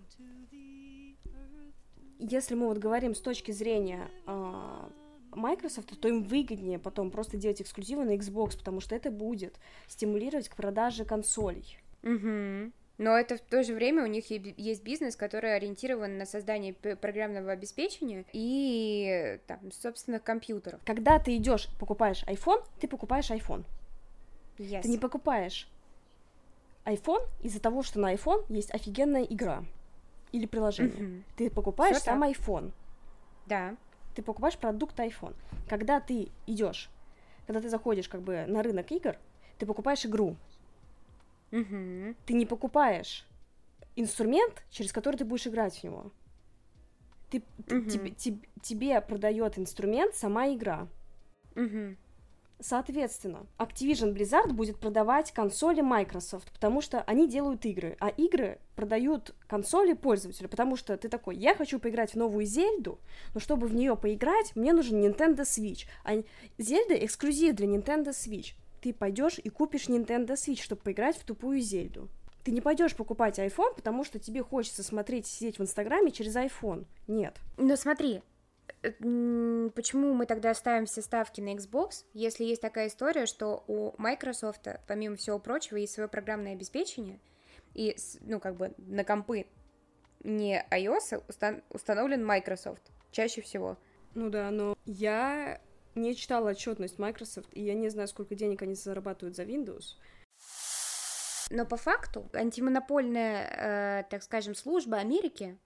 [2.19, 4.89] если мы вот говорим с точки зрения э,
[5.31, 9.55] Microsoft, то им выгоднее потом просто делать эксклюзивы на Xbox, потому что это будет
[9.87, 11.77] стимулировать к продаже консолей.
[12.03, 12.71] Угу.
[12.99, 17.51] Но это в то же время у них есть бизнес, который ориентирован на создание программного
[17.51, 20.79] обеспечения и там, собственных компьютеров.
[20.85, 23.65] Когда ты идешь, покупаешь iPhone, ты покупаешь iPhone.
[24.59, 24.83] Yes.
[24.83, 25.67] Ты не покупаешь
[26.85, 29.63] iPhone из-за того, что на iPhone есть офигенная игра
[30.31, 30.95] или приложение.
[30.95, 31.23] Mm-hmm.
[31.37, 32.31] Ты покупаешь Всё сам так.
[32.31, 32.71] iPhone.
[33.45, 33.75] Да.
[34.15, 35.35] Ты покупаешь продукт iPhone.
[35.67, 36.89] Когда ты идешь,
[37.45, 39.17] когда ты заходишь как бы на рынок игр,
[39.57, 40.35] ты покупаешь игру.
[41.51, 42.15] Mm-hmm.
[42.25, 43.25] Ты не покупаешь
[43.95, 46.11] инструмент, через который ты будешь играть в него.
[47.29, 47.89] Ты, mm-hmm.
[47.89, 50.87] тебе, тебе, тебе продает инструмент сама игра.
[51.55, 51.97] Mm-hmm.
[52.63, 59.35] Соответственно, Activision Blizzard будет продавать консоли Microsoft, потому что они делают игры, а игры продают
[59.47, 62.99] консоли пользователю, потому что ты такой, я хочу поиграть в новую Зельду,
[63.33, 65.87] но чтобы в нее поиграть, мне нужен Nintendo Switch.
[66.05, 66.23] А
[66.57, 68.53] Зельда эксклюзив для Nintendo Switch.
[68.79, 72.07] Ты пойдешь и купишь Nintendo Switch, чтобы поиграть в тупую Зельду.
[72.45, 76.85] Ты не пойдешь покупать iPhone, потому что тебе хочется смотреть, сидеть в Инстаграме через iPhone.
[77.07, 77.35] Нет.
[77.57, 78.21] Но смотри,
[78.91, 84.67] почему мы тогда ставим все ставки на Xbox, если есть такая история, что у Microsoft,
[84.87, 87.19] помимо всего прочего, есть свое программное обеспечение,
[87.73, 89.47] и, ну, как бы на компы
[90.23, 93.77] не iOS устан- установлен Microsoft чаще всего.
[94.15, 95.61] Ну да, но я
[95.95, 99.95] не читала отчетность Microsoft, и я не знаю, сколько денег они зарабатывают за Windows.
[101.49, 105.57] Но по факту антимонопольная, э, так скажем, служба Америки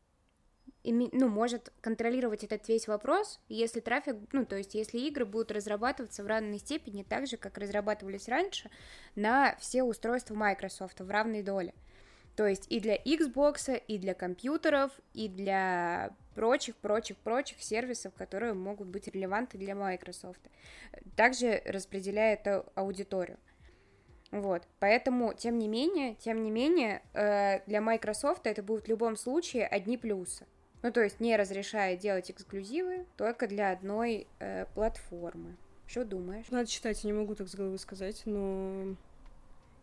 [0.91, 6.23] ну, может контролировать этот весь вопрос, если трафик, ну, то есть если игры будут разрабатываться
[6.23, 8.69] в равной степени так же, как разрабатывались раньше,
[9.15, 11.73] на все устройства Microsoft в равной доле.
[12.35, 18.53] То есть и для Xbox, и для компьютеров, и для прочих, прочих, прочих сервисов, которые
[18.53, 20.41] могут быть релевантны для Microsoft.
[21.15, 23.39] Также распределяя эту аудиторию.
[24.29, 29.15] Вот, поэтому, тем не менее, тем не менее, э, для Microsoft это будут в любом
[29.15, 30.45] случае одни плюсы.
[30.84, 35.55] Ну, то есть не разрешая делать эксклюзивы только для одной э, платформы.
[35.88, 36.45] Что думаешь?
[36.49, 38.95] Надо читать, я не могу так с головы сказать, но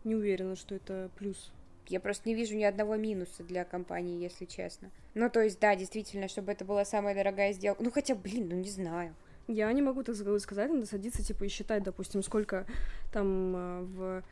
[0.03, 1.51] не уверена, что это плюс.
[1.87, 4.89] Я просто не вижу ни одного минуса для компании, если честно.
[5.13, 7.83] Ну, то есть, да, действительно, чтобы это была самая дорогая сделка.
[7.83, 9.13] Ну, хотя, блин, ну не знаю.
[9.47, 12.65] Я не могу так с головы сказать, надо садиться, типа, и считать, допустим, сколько
[13.11, 14.23] там э, в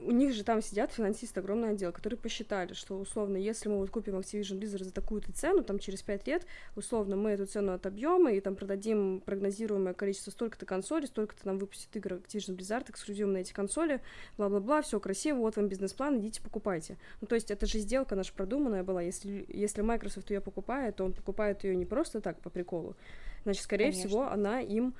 [0.00, 3.90] у них же там сидят финансисты, огромный отдел, которые посчитали, что условно, если мы вот
[3.90, 8.28] купим Activision Blizzard за такую-то цену, там через 5 лет, условно, мы эту цену отобьем
[8.28, 13.38] и там продадим прогнозируемое количество столько-то консолей, столько-то нам выпустит игр Activision Blizzard эксклюзивно на
[13.38, 14.00] эти консоли,
[14.36, 16.98] бла-бла-бла, все красиво, вот вам бизнес-план, идите покупайте.
[17.20, 21.04] Ну, то есть это же сделка наша продуманная была, если, если Microsoft ее покупает, то
[21.04, 22.96] он покупает ее не просто так, по приколу,
[23.44, 24.08] значит, скорее Конечно.
[24.08, 24.94] всего, она им,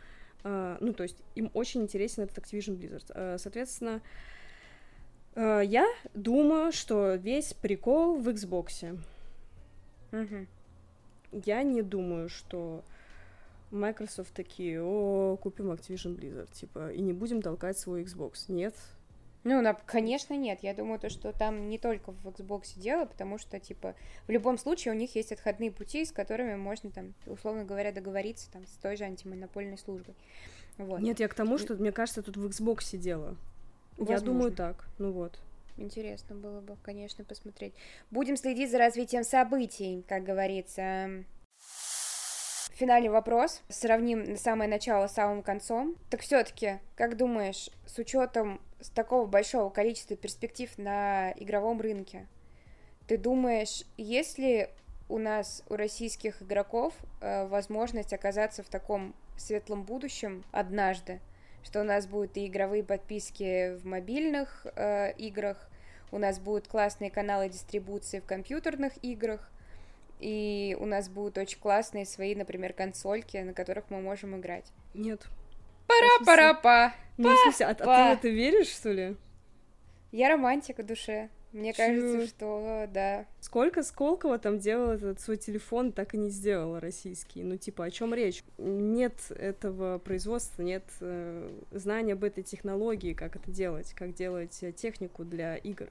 [0.44, 3.10] э, ну, то есть им очень интересен этот Activision Blizzard.
[3.14, 4.00] Э, соответственно,
[5.36, 8.98] я думаю, что весь прикол в Xbox.
[10.12, 10.46] Угу.
[11.44, 12.84] Я не думаю, что
[13.70, 18.44] Microsoft такие, о, купим Activision Blizzard, типа, и не будем толкать свой Xbox.
[18.48, 18.74] Нет.
[19.42, 20.60] Ну, на, конечно, нет.
[20.62, 23.94] Я думаю, то, что там не только в Xbox дело, потому что, типа,
[24.26, 28.50] в любом случае у них есть отходные пути, с которыми можно, там, условно говоря, договориться
[28.50, 30.14] там, с той же антимонопольной службой.
[30.78, 31.00] Вот.
[31.00, 33.36] Нет, я к тому, что, мне кажется, тут в Xbox дело.
[33.96, 34.12] Возможно.
[34.12, 34.84] Я думаю так.
[34.98, 35.38] Ну вот.
[35.76, 37.74] Интересно было бы, конечно, посмотреть.
[38.10, 41.24] Будем следить за развитием событий, как говорится.
[42.74, 43.62] Финальный вопрос.
[43.68, 45.96] Сравним самое начало с самым концом.
[46.10, 48.60] Так все-таки, как думаешь, с учетом
[48.94, 52.26] такого большого количества перспектив на игровом рынке,
[53.06, 54.68] ты думаешь, есть ли
[55.08, 61.20] у нас, у российских игроков, э, возможность оказаться в таком светлом будущем однажды?
[61.64, 65.68] Что у нас будут и игровые подписки в мобильных э, играх,
[66.12, 69.50] у нас будут классные каналы дистрибуции в компьютерных играх,
[70.20, 74.70] и у нас будут очень классные свои, например, консольки, на которых мы можем играть.
[74.94, 75.26] Нет.
[75.88, 76.94] Пара-пара-па!
[77.16, 79.16] Ну, в смысле, а, а ты это веришь, что ли?
[80.12, 81.28] Я романтика душе.
[81.54, 81.76] Мне Чё?
[81.76, 83.26] кажется, что да.
[83.40, 87.44] Сколько Сколково там делал этот свой телефон, так и не сделал российский.
[87.44, 88.42] Ну, типа, о чем речь?
[88.58, 94.72] Нет этого производства, нет э, знания об этой технологии, как это делать, как делать э,
[94.72, 95.88] технику для игр,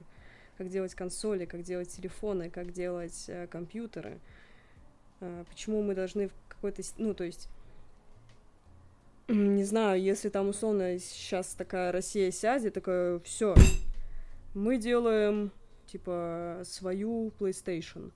[0.58, 4.18] как делать консоли, как делать телефоны, как делать э, компьютеры.
[5.20, 6.82] Э, почему мы должны в какой-то...
[6.98, 7.48] Ну, то есть
[9.28, 13.54] не знаю, если там условно сейчас такая Россия сядет, такая, все,
[14.54, 15.52] мы делаем,
[15.86, 18.12] типа, свою PlayStation.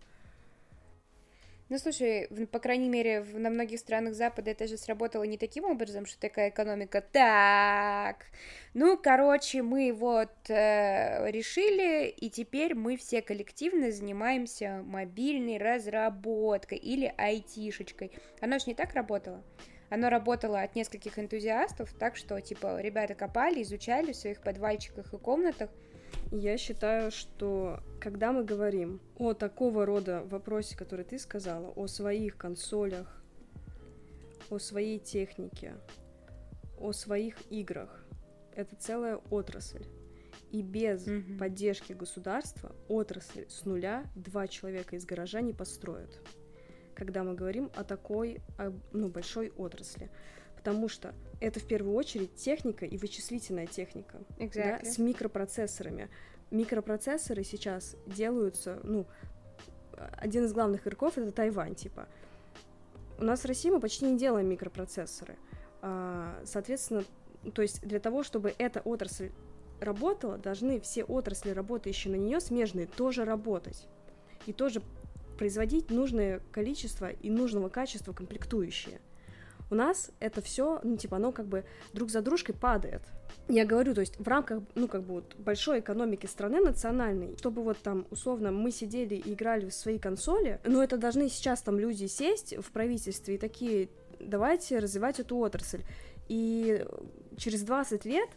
[1.71, 6.07] Ну, слушай, по крайней мере, на многих странах Запада это же сработало не таким образом,
[6.07, 8.25] что такая экономика так.
[8.73, 17.13] Ну, короче, мы вот э, решили, и теперь мы все коллективно занимаемся мобильной разработкой или
[17.19, 18.13] айтишечкой.
[18.41, 19.45] Оно же не так работало.
[19.91, 25.19] Оно работало от нескольких энтузиастов, так что, типа, ребята копали, изучали в своих подвальчиках и
[25.19, 25.71] комнатах,
[26.31, 32.37] я считаю, что когда мы говорим о такого рода вопросе, который ты сказала, о своих
[32.37, 33.23] консолях,
[34.51, 35.75] о своей технике,
[36.79, 38.05] о своих играх,
[38.55, 39.85] это целая отрасль.
[40.51, 41.39] И без mm-hmm.
[41.39, 46.19] поддержки государства отрасль с нуля два человека из гаража не построят.
[46.95, 48.41] Когда мы говорим о такой,
[48.93, 50.11] ну, большой отрасли
[50.59, 54.83] потому что это в первую очередь техника и вычислительная техника exactly.
[54.83, 56.09] да, с микропроцессорами.
[56.51, 59.07] Микропроцессоры сейчас делаются, ну,
[60.17, 62.09] один из главных игроков это Тайвань, типа.
[63.19, 65.37] У нас в России мы почти не делаем микропроцессоры.
[65.81, 67.05] А, соответственно,
[67.55, 69.31] то есть для того, чтобы эта отрасль
[69.81, 73.87] работала, должны все отрасли, работающие на нее, смежные, тоже работать.
[74.47, 74.83] И тоже
[75.39, 79.01] производить нужное количество и нужного качества комплектующие.
[79.71, 83.03] У нас это все, ну, типа, оно как бы друг за дружкой падает.
[83.49, 87.63] Я говорю, то есть в рамках, ну, как бы вот большой экономики страны национальной, чтобы
[87.63, 91.79] вот там, условно, мы сидели и играли в свои консоли, но это должны сейчас там
[91.79, 93.89] люди сесть в правительстве и такие,
[94.21, 95.83] давайте развивать эту отрасль.
[96.29, 96.85] И
[97.37, 98.29] через 20 лет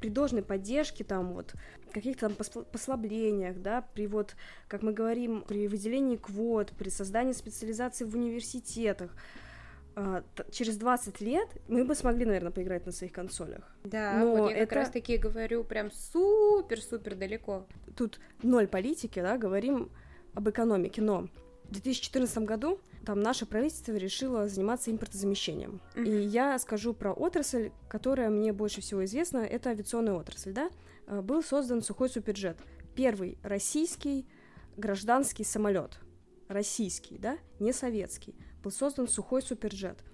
[0.00, 1.54] при должной поддержке, там вот,
[1.92, 4.34] каких-то там послаблениях, да, при вот,
[4.68, 9.10] как мы говорим, при выделении квот, при создании специализации в университетах,
[10.50, 13.76] через 20 лет мы бы смогли, наверное, поиграть на своих консолях.
[13.84, 14.66] Да, Но вот я это...
[14.66, 17.66] как раз таки говорю прям супер-супер далеко.
[17.96, 19.90] Тут ноль политики, да, говорим
[20.34, 21.28] об экономике, но
[21.64, 25.80] в 2014 году там наше правительство решило заниматься импортозамещением.
[25.94, 26.04] Mm-hmm.
[26.04, 30.70] И я скажу про отрасль, которая мне больше всего известна, это авиационная отрасль, да.
[31.06, 32.58] А, был создан сухой суперджет,
[32.94, 34.26] первый российский
[34.76, 35.98] гражданский самолет,
[36.48, 40.04] российский, да, не советский, был создан сухой суперджет.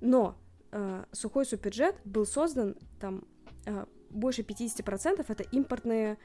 [0.00, 0.36] Но
[0.72, 3.24] э, сухой суперджет был создан там
[3.66, 6.18] э, больше 50% это импортные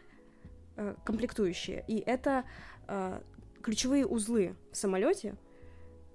[0.76, 2.45] э, комплектующие, и это
[2.88, 3.22] э,
[3.62, 5.36] ключевые узлы в самолете,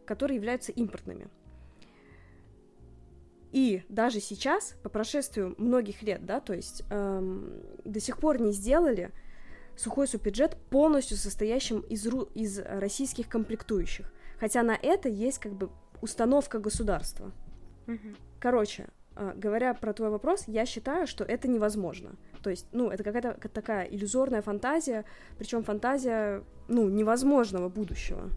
[0.06, 1.28] которые являются импортными.
[3.52, 8.50] И даже сейчас, по прошествию многих лет, да, то есть эм, до сих пор не
[8.50, 9.12] сделали
[9.76, 14.12] сухой суперджет полностью состоящим из, из российских комплектующих.
[14.44, 15.70] Хотя на это есть как бы
[16.02, 17.32] установка государства.
[17.86, 18.16] Mm-hmm.
[18.38, 22.10] Короче, э, говоря про твой вопрос, я считаю, что это невозможно.
[22.42, 25.06] То есть, ну, это какая-то такая иллюзорная фантазия,
[25.38, 28.28] причем фантазия, ну, невозможного будущего.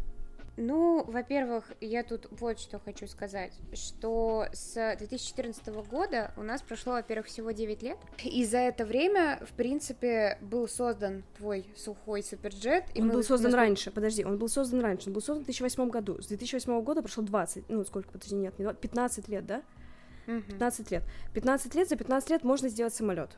[0.57, 6.93] Ну, во-первых, я тут вот что хочу сказать, что с 2014 года у нас прошло,
[6.93, 12.85] во-первых, всего 9 лет, и за это время, в принципе, был создан твой сухой суперджет.
[12.95, 13.57] И он был создан насколько...
[13.57, 17.01] раньше, подожди, он был создан раньше, он был создан в 2008 году, с 2008 года
[17.03, 19.61] прошло 20, ну, сколько, подожди, нет, не 20, 15 лет, да?
[20.27, 20.41] Угу.
[20.41, 21.03] 15 лет.
[21.35, 23.37] 15 лет, за 15 лет можно сделать самолет.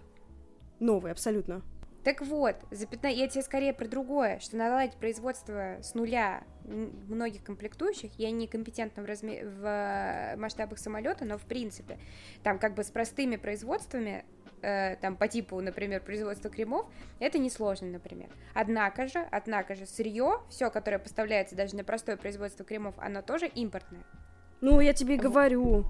[0.79, 1.61] Новый, абсолютно.
[2.09, 3.19] Так вот, за 15...
[3.19, 9.03] я тебе скорее про другое, что наладить производство с нуля многих комплектующих, я не компетентна
[9.03, 9.45] в, разме...
[9.45, 11.99] в э, масштабах самолета, но в принципе,
[12.41, 14.25] там как бы с простыми производствами,
[14.63, 16.87] э, там по типу, например, производства кремов,
[17.19, 18.29] это несложно, например.
[18.55, 23.45] Однако же, однако же, сырье, все, которое поставляется даже на простое производство кремов, оно тоже
[23.45, 24.03] импортное.
[24.61, 25.25] Ну, я тебе вот.
[25.25, 25.85] говорю.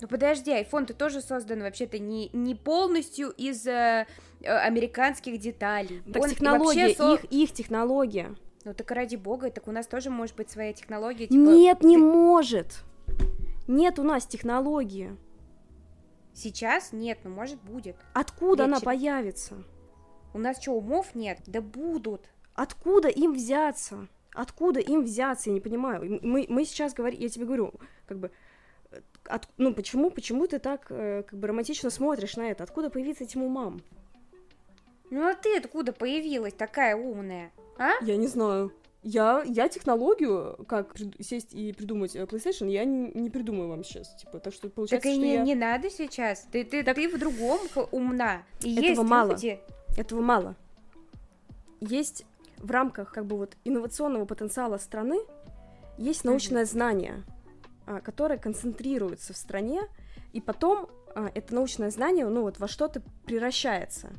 [0.00, 4.06] Ну подожди, iPhone-то тоже создан вообще-то не, не полностью из э,
[4.40, 6.02] э американских деталей.
[6.12, 7.14] Так Он технология, со...
[7.14, 8.34] их, их технология.
[8.64, 11.26] Ну так ради бога, так у нас тоже может быть своя технология.
[11.26, 11.40] Типа...
[11.40, 12.02] Нет, не Ты...
[12.02, 12.84] может.
[13.66, 15.16] Нет у нас технологии.
[16.32, 17.96] Сейчас нет, но может будет.
[18.14, 19.56] Откуда Лет она появится?
[20.32, 21.40] У нас что, умов нет?
[21.46, 22.30] Да будут.
[22.54, 24.06] Откуда им взяться?
[24.32, 25.50] Откуда им взяться?
[25.50, 26.20] Я не понимаю.
[26.22, 27.74] Мы, мы сейчас говорим, я тебе говорю,
[28.06, 28.30] как бы
[29.24, 32.64] от, ну почему, почему ты так э, как бы романтично смотришь на это?
[32.64, 33.80] Откуда появиться этим умам?
[35.10, 37.92] Ну а ты откуда появилась такая умная, а?
[38.02, 38.72] Я не знаю.
[39.04, 44.14] Я, я технологию, как сесть и придумать э, PlayStation, я не, не придумаю вам сейчас.
[44.16, 45.42] Типа, так что получается, так и не, я...
[45.42, 46.46] не надо сейчас.
[46.50, 46.96] Ты, ты, так...
[46.96, 47.60] ты в другом
[47.92, 48.42] умна.
[48.60, 49.30] И Этого есть мало.
[49.30, 49.60] люди.
[49.96, 50.56] Этого мало.
[51.80, 52.26] Есть
[52.58, 55.20] в рамках как бы вот инновационного потенциала страны
[55.96, 56.66] есть научное mm-hmm.
[56.66, 57.24] знание,
[57.88, 59.80] а, которое концентрируется в стране,
[60.34, 64.10] и потом а, это научное знание, ну вот во что-то превращается.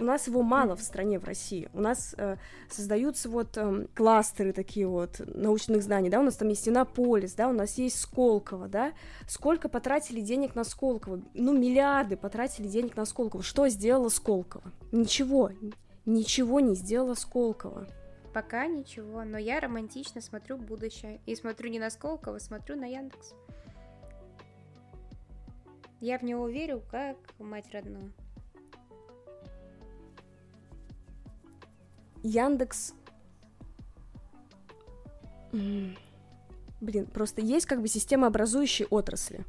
[0.00, 1.68] У нас его мало в стране, в России.
[1.72, 2.36] У нас э,
[2.70, 7.48] создаются вот э, кластеры такие вот научных знаний, да, у нас там есть Иннополис, да,
[7.48, 8.92] у нас есть Сколково, да.
[9.26, 11.20] Сколько потратили денег на Сколково?
[11.34, 13.42] Ну, миллиарды потратили денег на Сколково.
[13.42, 14.72] Что сделала Сколково?
[14.92, 15.50] Ничего.
[16.06, 17.88] Ничего не сделала Сколково.
[18.38, 21.20] Пока ничего, но я романтично смотрю в будущее.
[21.26, 23.34] И смотрю не на Сколково, смотрю на Яндекс.
[26.00, 28.12] Я в него верю, как в мать родную.
[32.22, 32.94] Яндекс...
[35.50, 39.44] Блин, просто есть как бы системообразующие отрасли.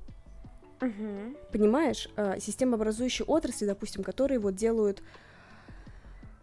[0.82, 1.38] Угу.
[1.52, 5.04] Понимаешь, а, системообразующие отрасли, допустим, которые вот делают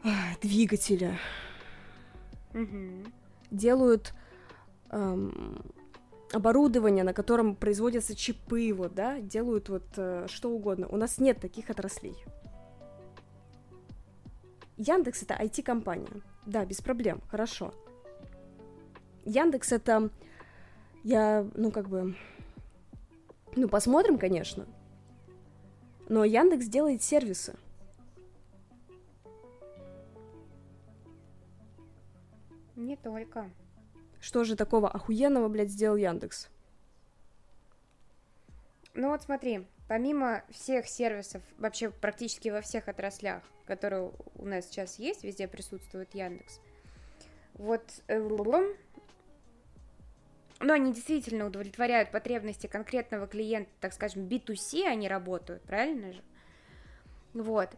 [0.05, 1.19] а, двигателя,
[2.57, 3.11] угу.
[3.51, 4.15] делают
[4.91, 5.63] эм,
[6.33, 10.89] оборудование, на котором производятся чипы, вот, да, делают вот э, что угодно.
[10.89, 12.17] У нас нет таких отраслей.
[14.77, 16.23] Яндекс это IT-компания.
[16.45, 17.73] Да, без проблем, хорошо.
[19.25, 20.11] Яндекс это
[21.03, 22.15] я, ну как бы,
[23.55, 24.67] ну посмотрим, конечно.
[26.09, 27.57] Но Яндекс делает сервисы.
[32.77, 33.51] Не только.
[34.21, 36.49] Что же такого охуенного, блядь, сделал Яндекс?
[38.95, 44.99] Ну вот смотри, помимо всех сервисов, вообще практически во всех отраслях, которые у нас сейчас
[44.99, 46.61] есть, везде присутствует Яндекс,
[47.55, 48.19] вот э,
[50.61, 56.23] но они действительно удовлетворяют потребности конкретного клиента, так скажем, B2C они работают, правильно же?
[57.37, 57.69] Вот.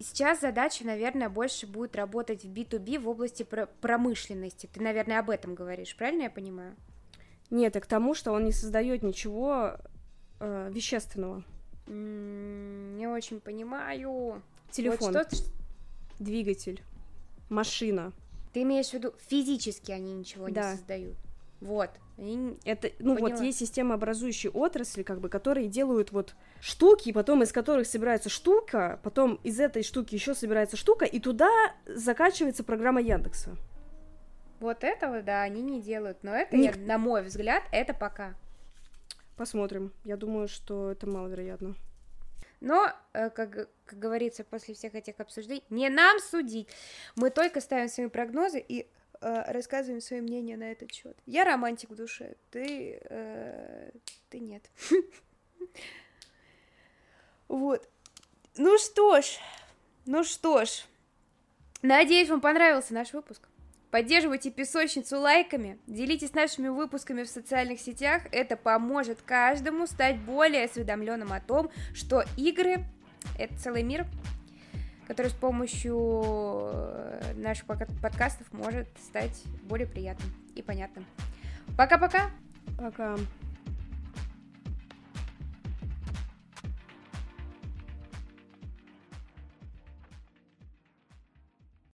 [0.00, 4.68] Сейчас задача, наверное, больше будет работать в B2B в области пр- промышленности.
[4.72, 6.74] Ты, наверное, об этом говоришь, правильно я понимаю?
[7.50, 9.76] Нет, и к тому, что он не создает ничего
[10.40, 11.44] э, вещественного.
[11.86, 14.42] Не очень понимаю.
[14.70, 15.44] Телефон, вот что...
[16.18, 16.82] двигатель,
[17.50, 18.12] машина.
[18.54, 20.72] Ты имеешь в виду физически они ничего да.
[20.72, 21.16] не создают?
[21.60, 21.90] Вот.
[22.64, 23.30] Это, ну Поняла.
[23.30, 28.98] вот есть системообразующие отрасли, как бы, которые делают вот штуки, потом из которых собирается штука,
[29.02, 31.50] потом из этой штуки еще собирается штука, и туда
[31.86, 33.56] закачивается программа Яндекса.
[34.60, 36.76] Вот этого, да, они не делают, но это, Ник...
[36.76, 38.34] я, на мой взгляд, это пока.
[39.36, 39.92] Посмотрим.
[40.04, 41.74] Я думаю, что это маловероятно.
[42.60, 46.68] Но, э, как, как говорится, после всех этих обсуждений, не нам судить.
[47.14, 48.88] Мы только ставим свои прогнозы и
[49.20, 51.16] э, рассказываем свое мнение на этот счет.
[51.26, 53.90] Я романтик в душе, ты, э,
[54.30, 54.70] ты нет.
[57.48, 57.88] Вот.
[58.56, 59.38] Ну что ж,
[60.04, 60.84] ну что ж.
[61.80, 63.48] Надеюсь, вам понравился наш выпуск.
[63.90, 68.22] Поддерживайте песочницу лайками, делитесь нашими выпусками в социальных сетях.
[68.32, 72.84] Это поможет каждому стать более осведомленным о том, что игры—
[73.38, 74.06] это целый мир,
[75.06, 81.04] который с помощью э, наших подкастов может стать более приятным и понятным.
[81.76, 82.30] Пока-пока!
[82.76, 83.14] Пока.
[83.14, 83.16] -пока.
[83.16, 83.45] Пока.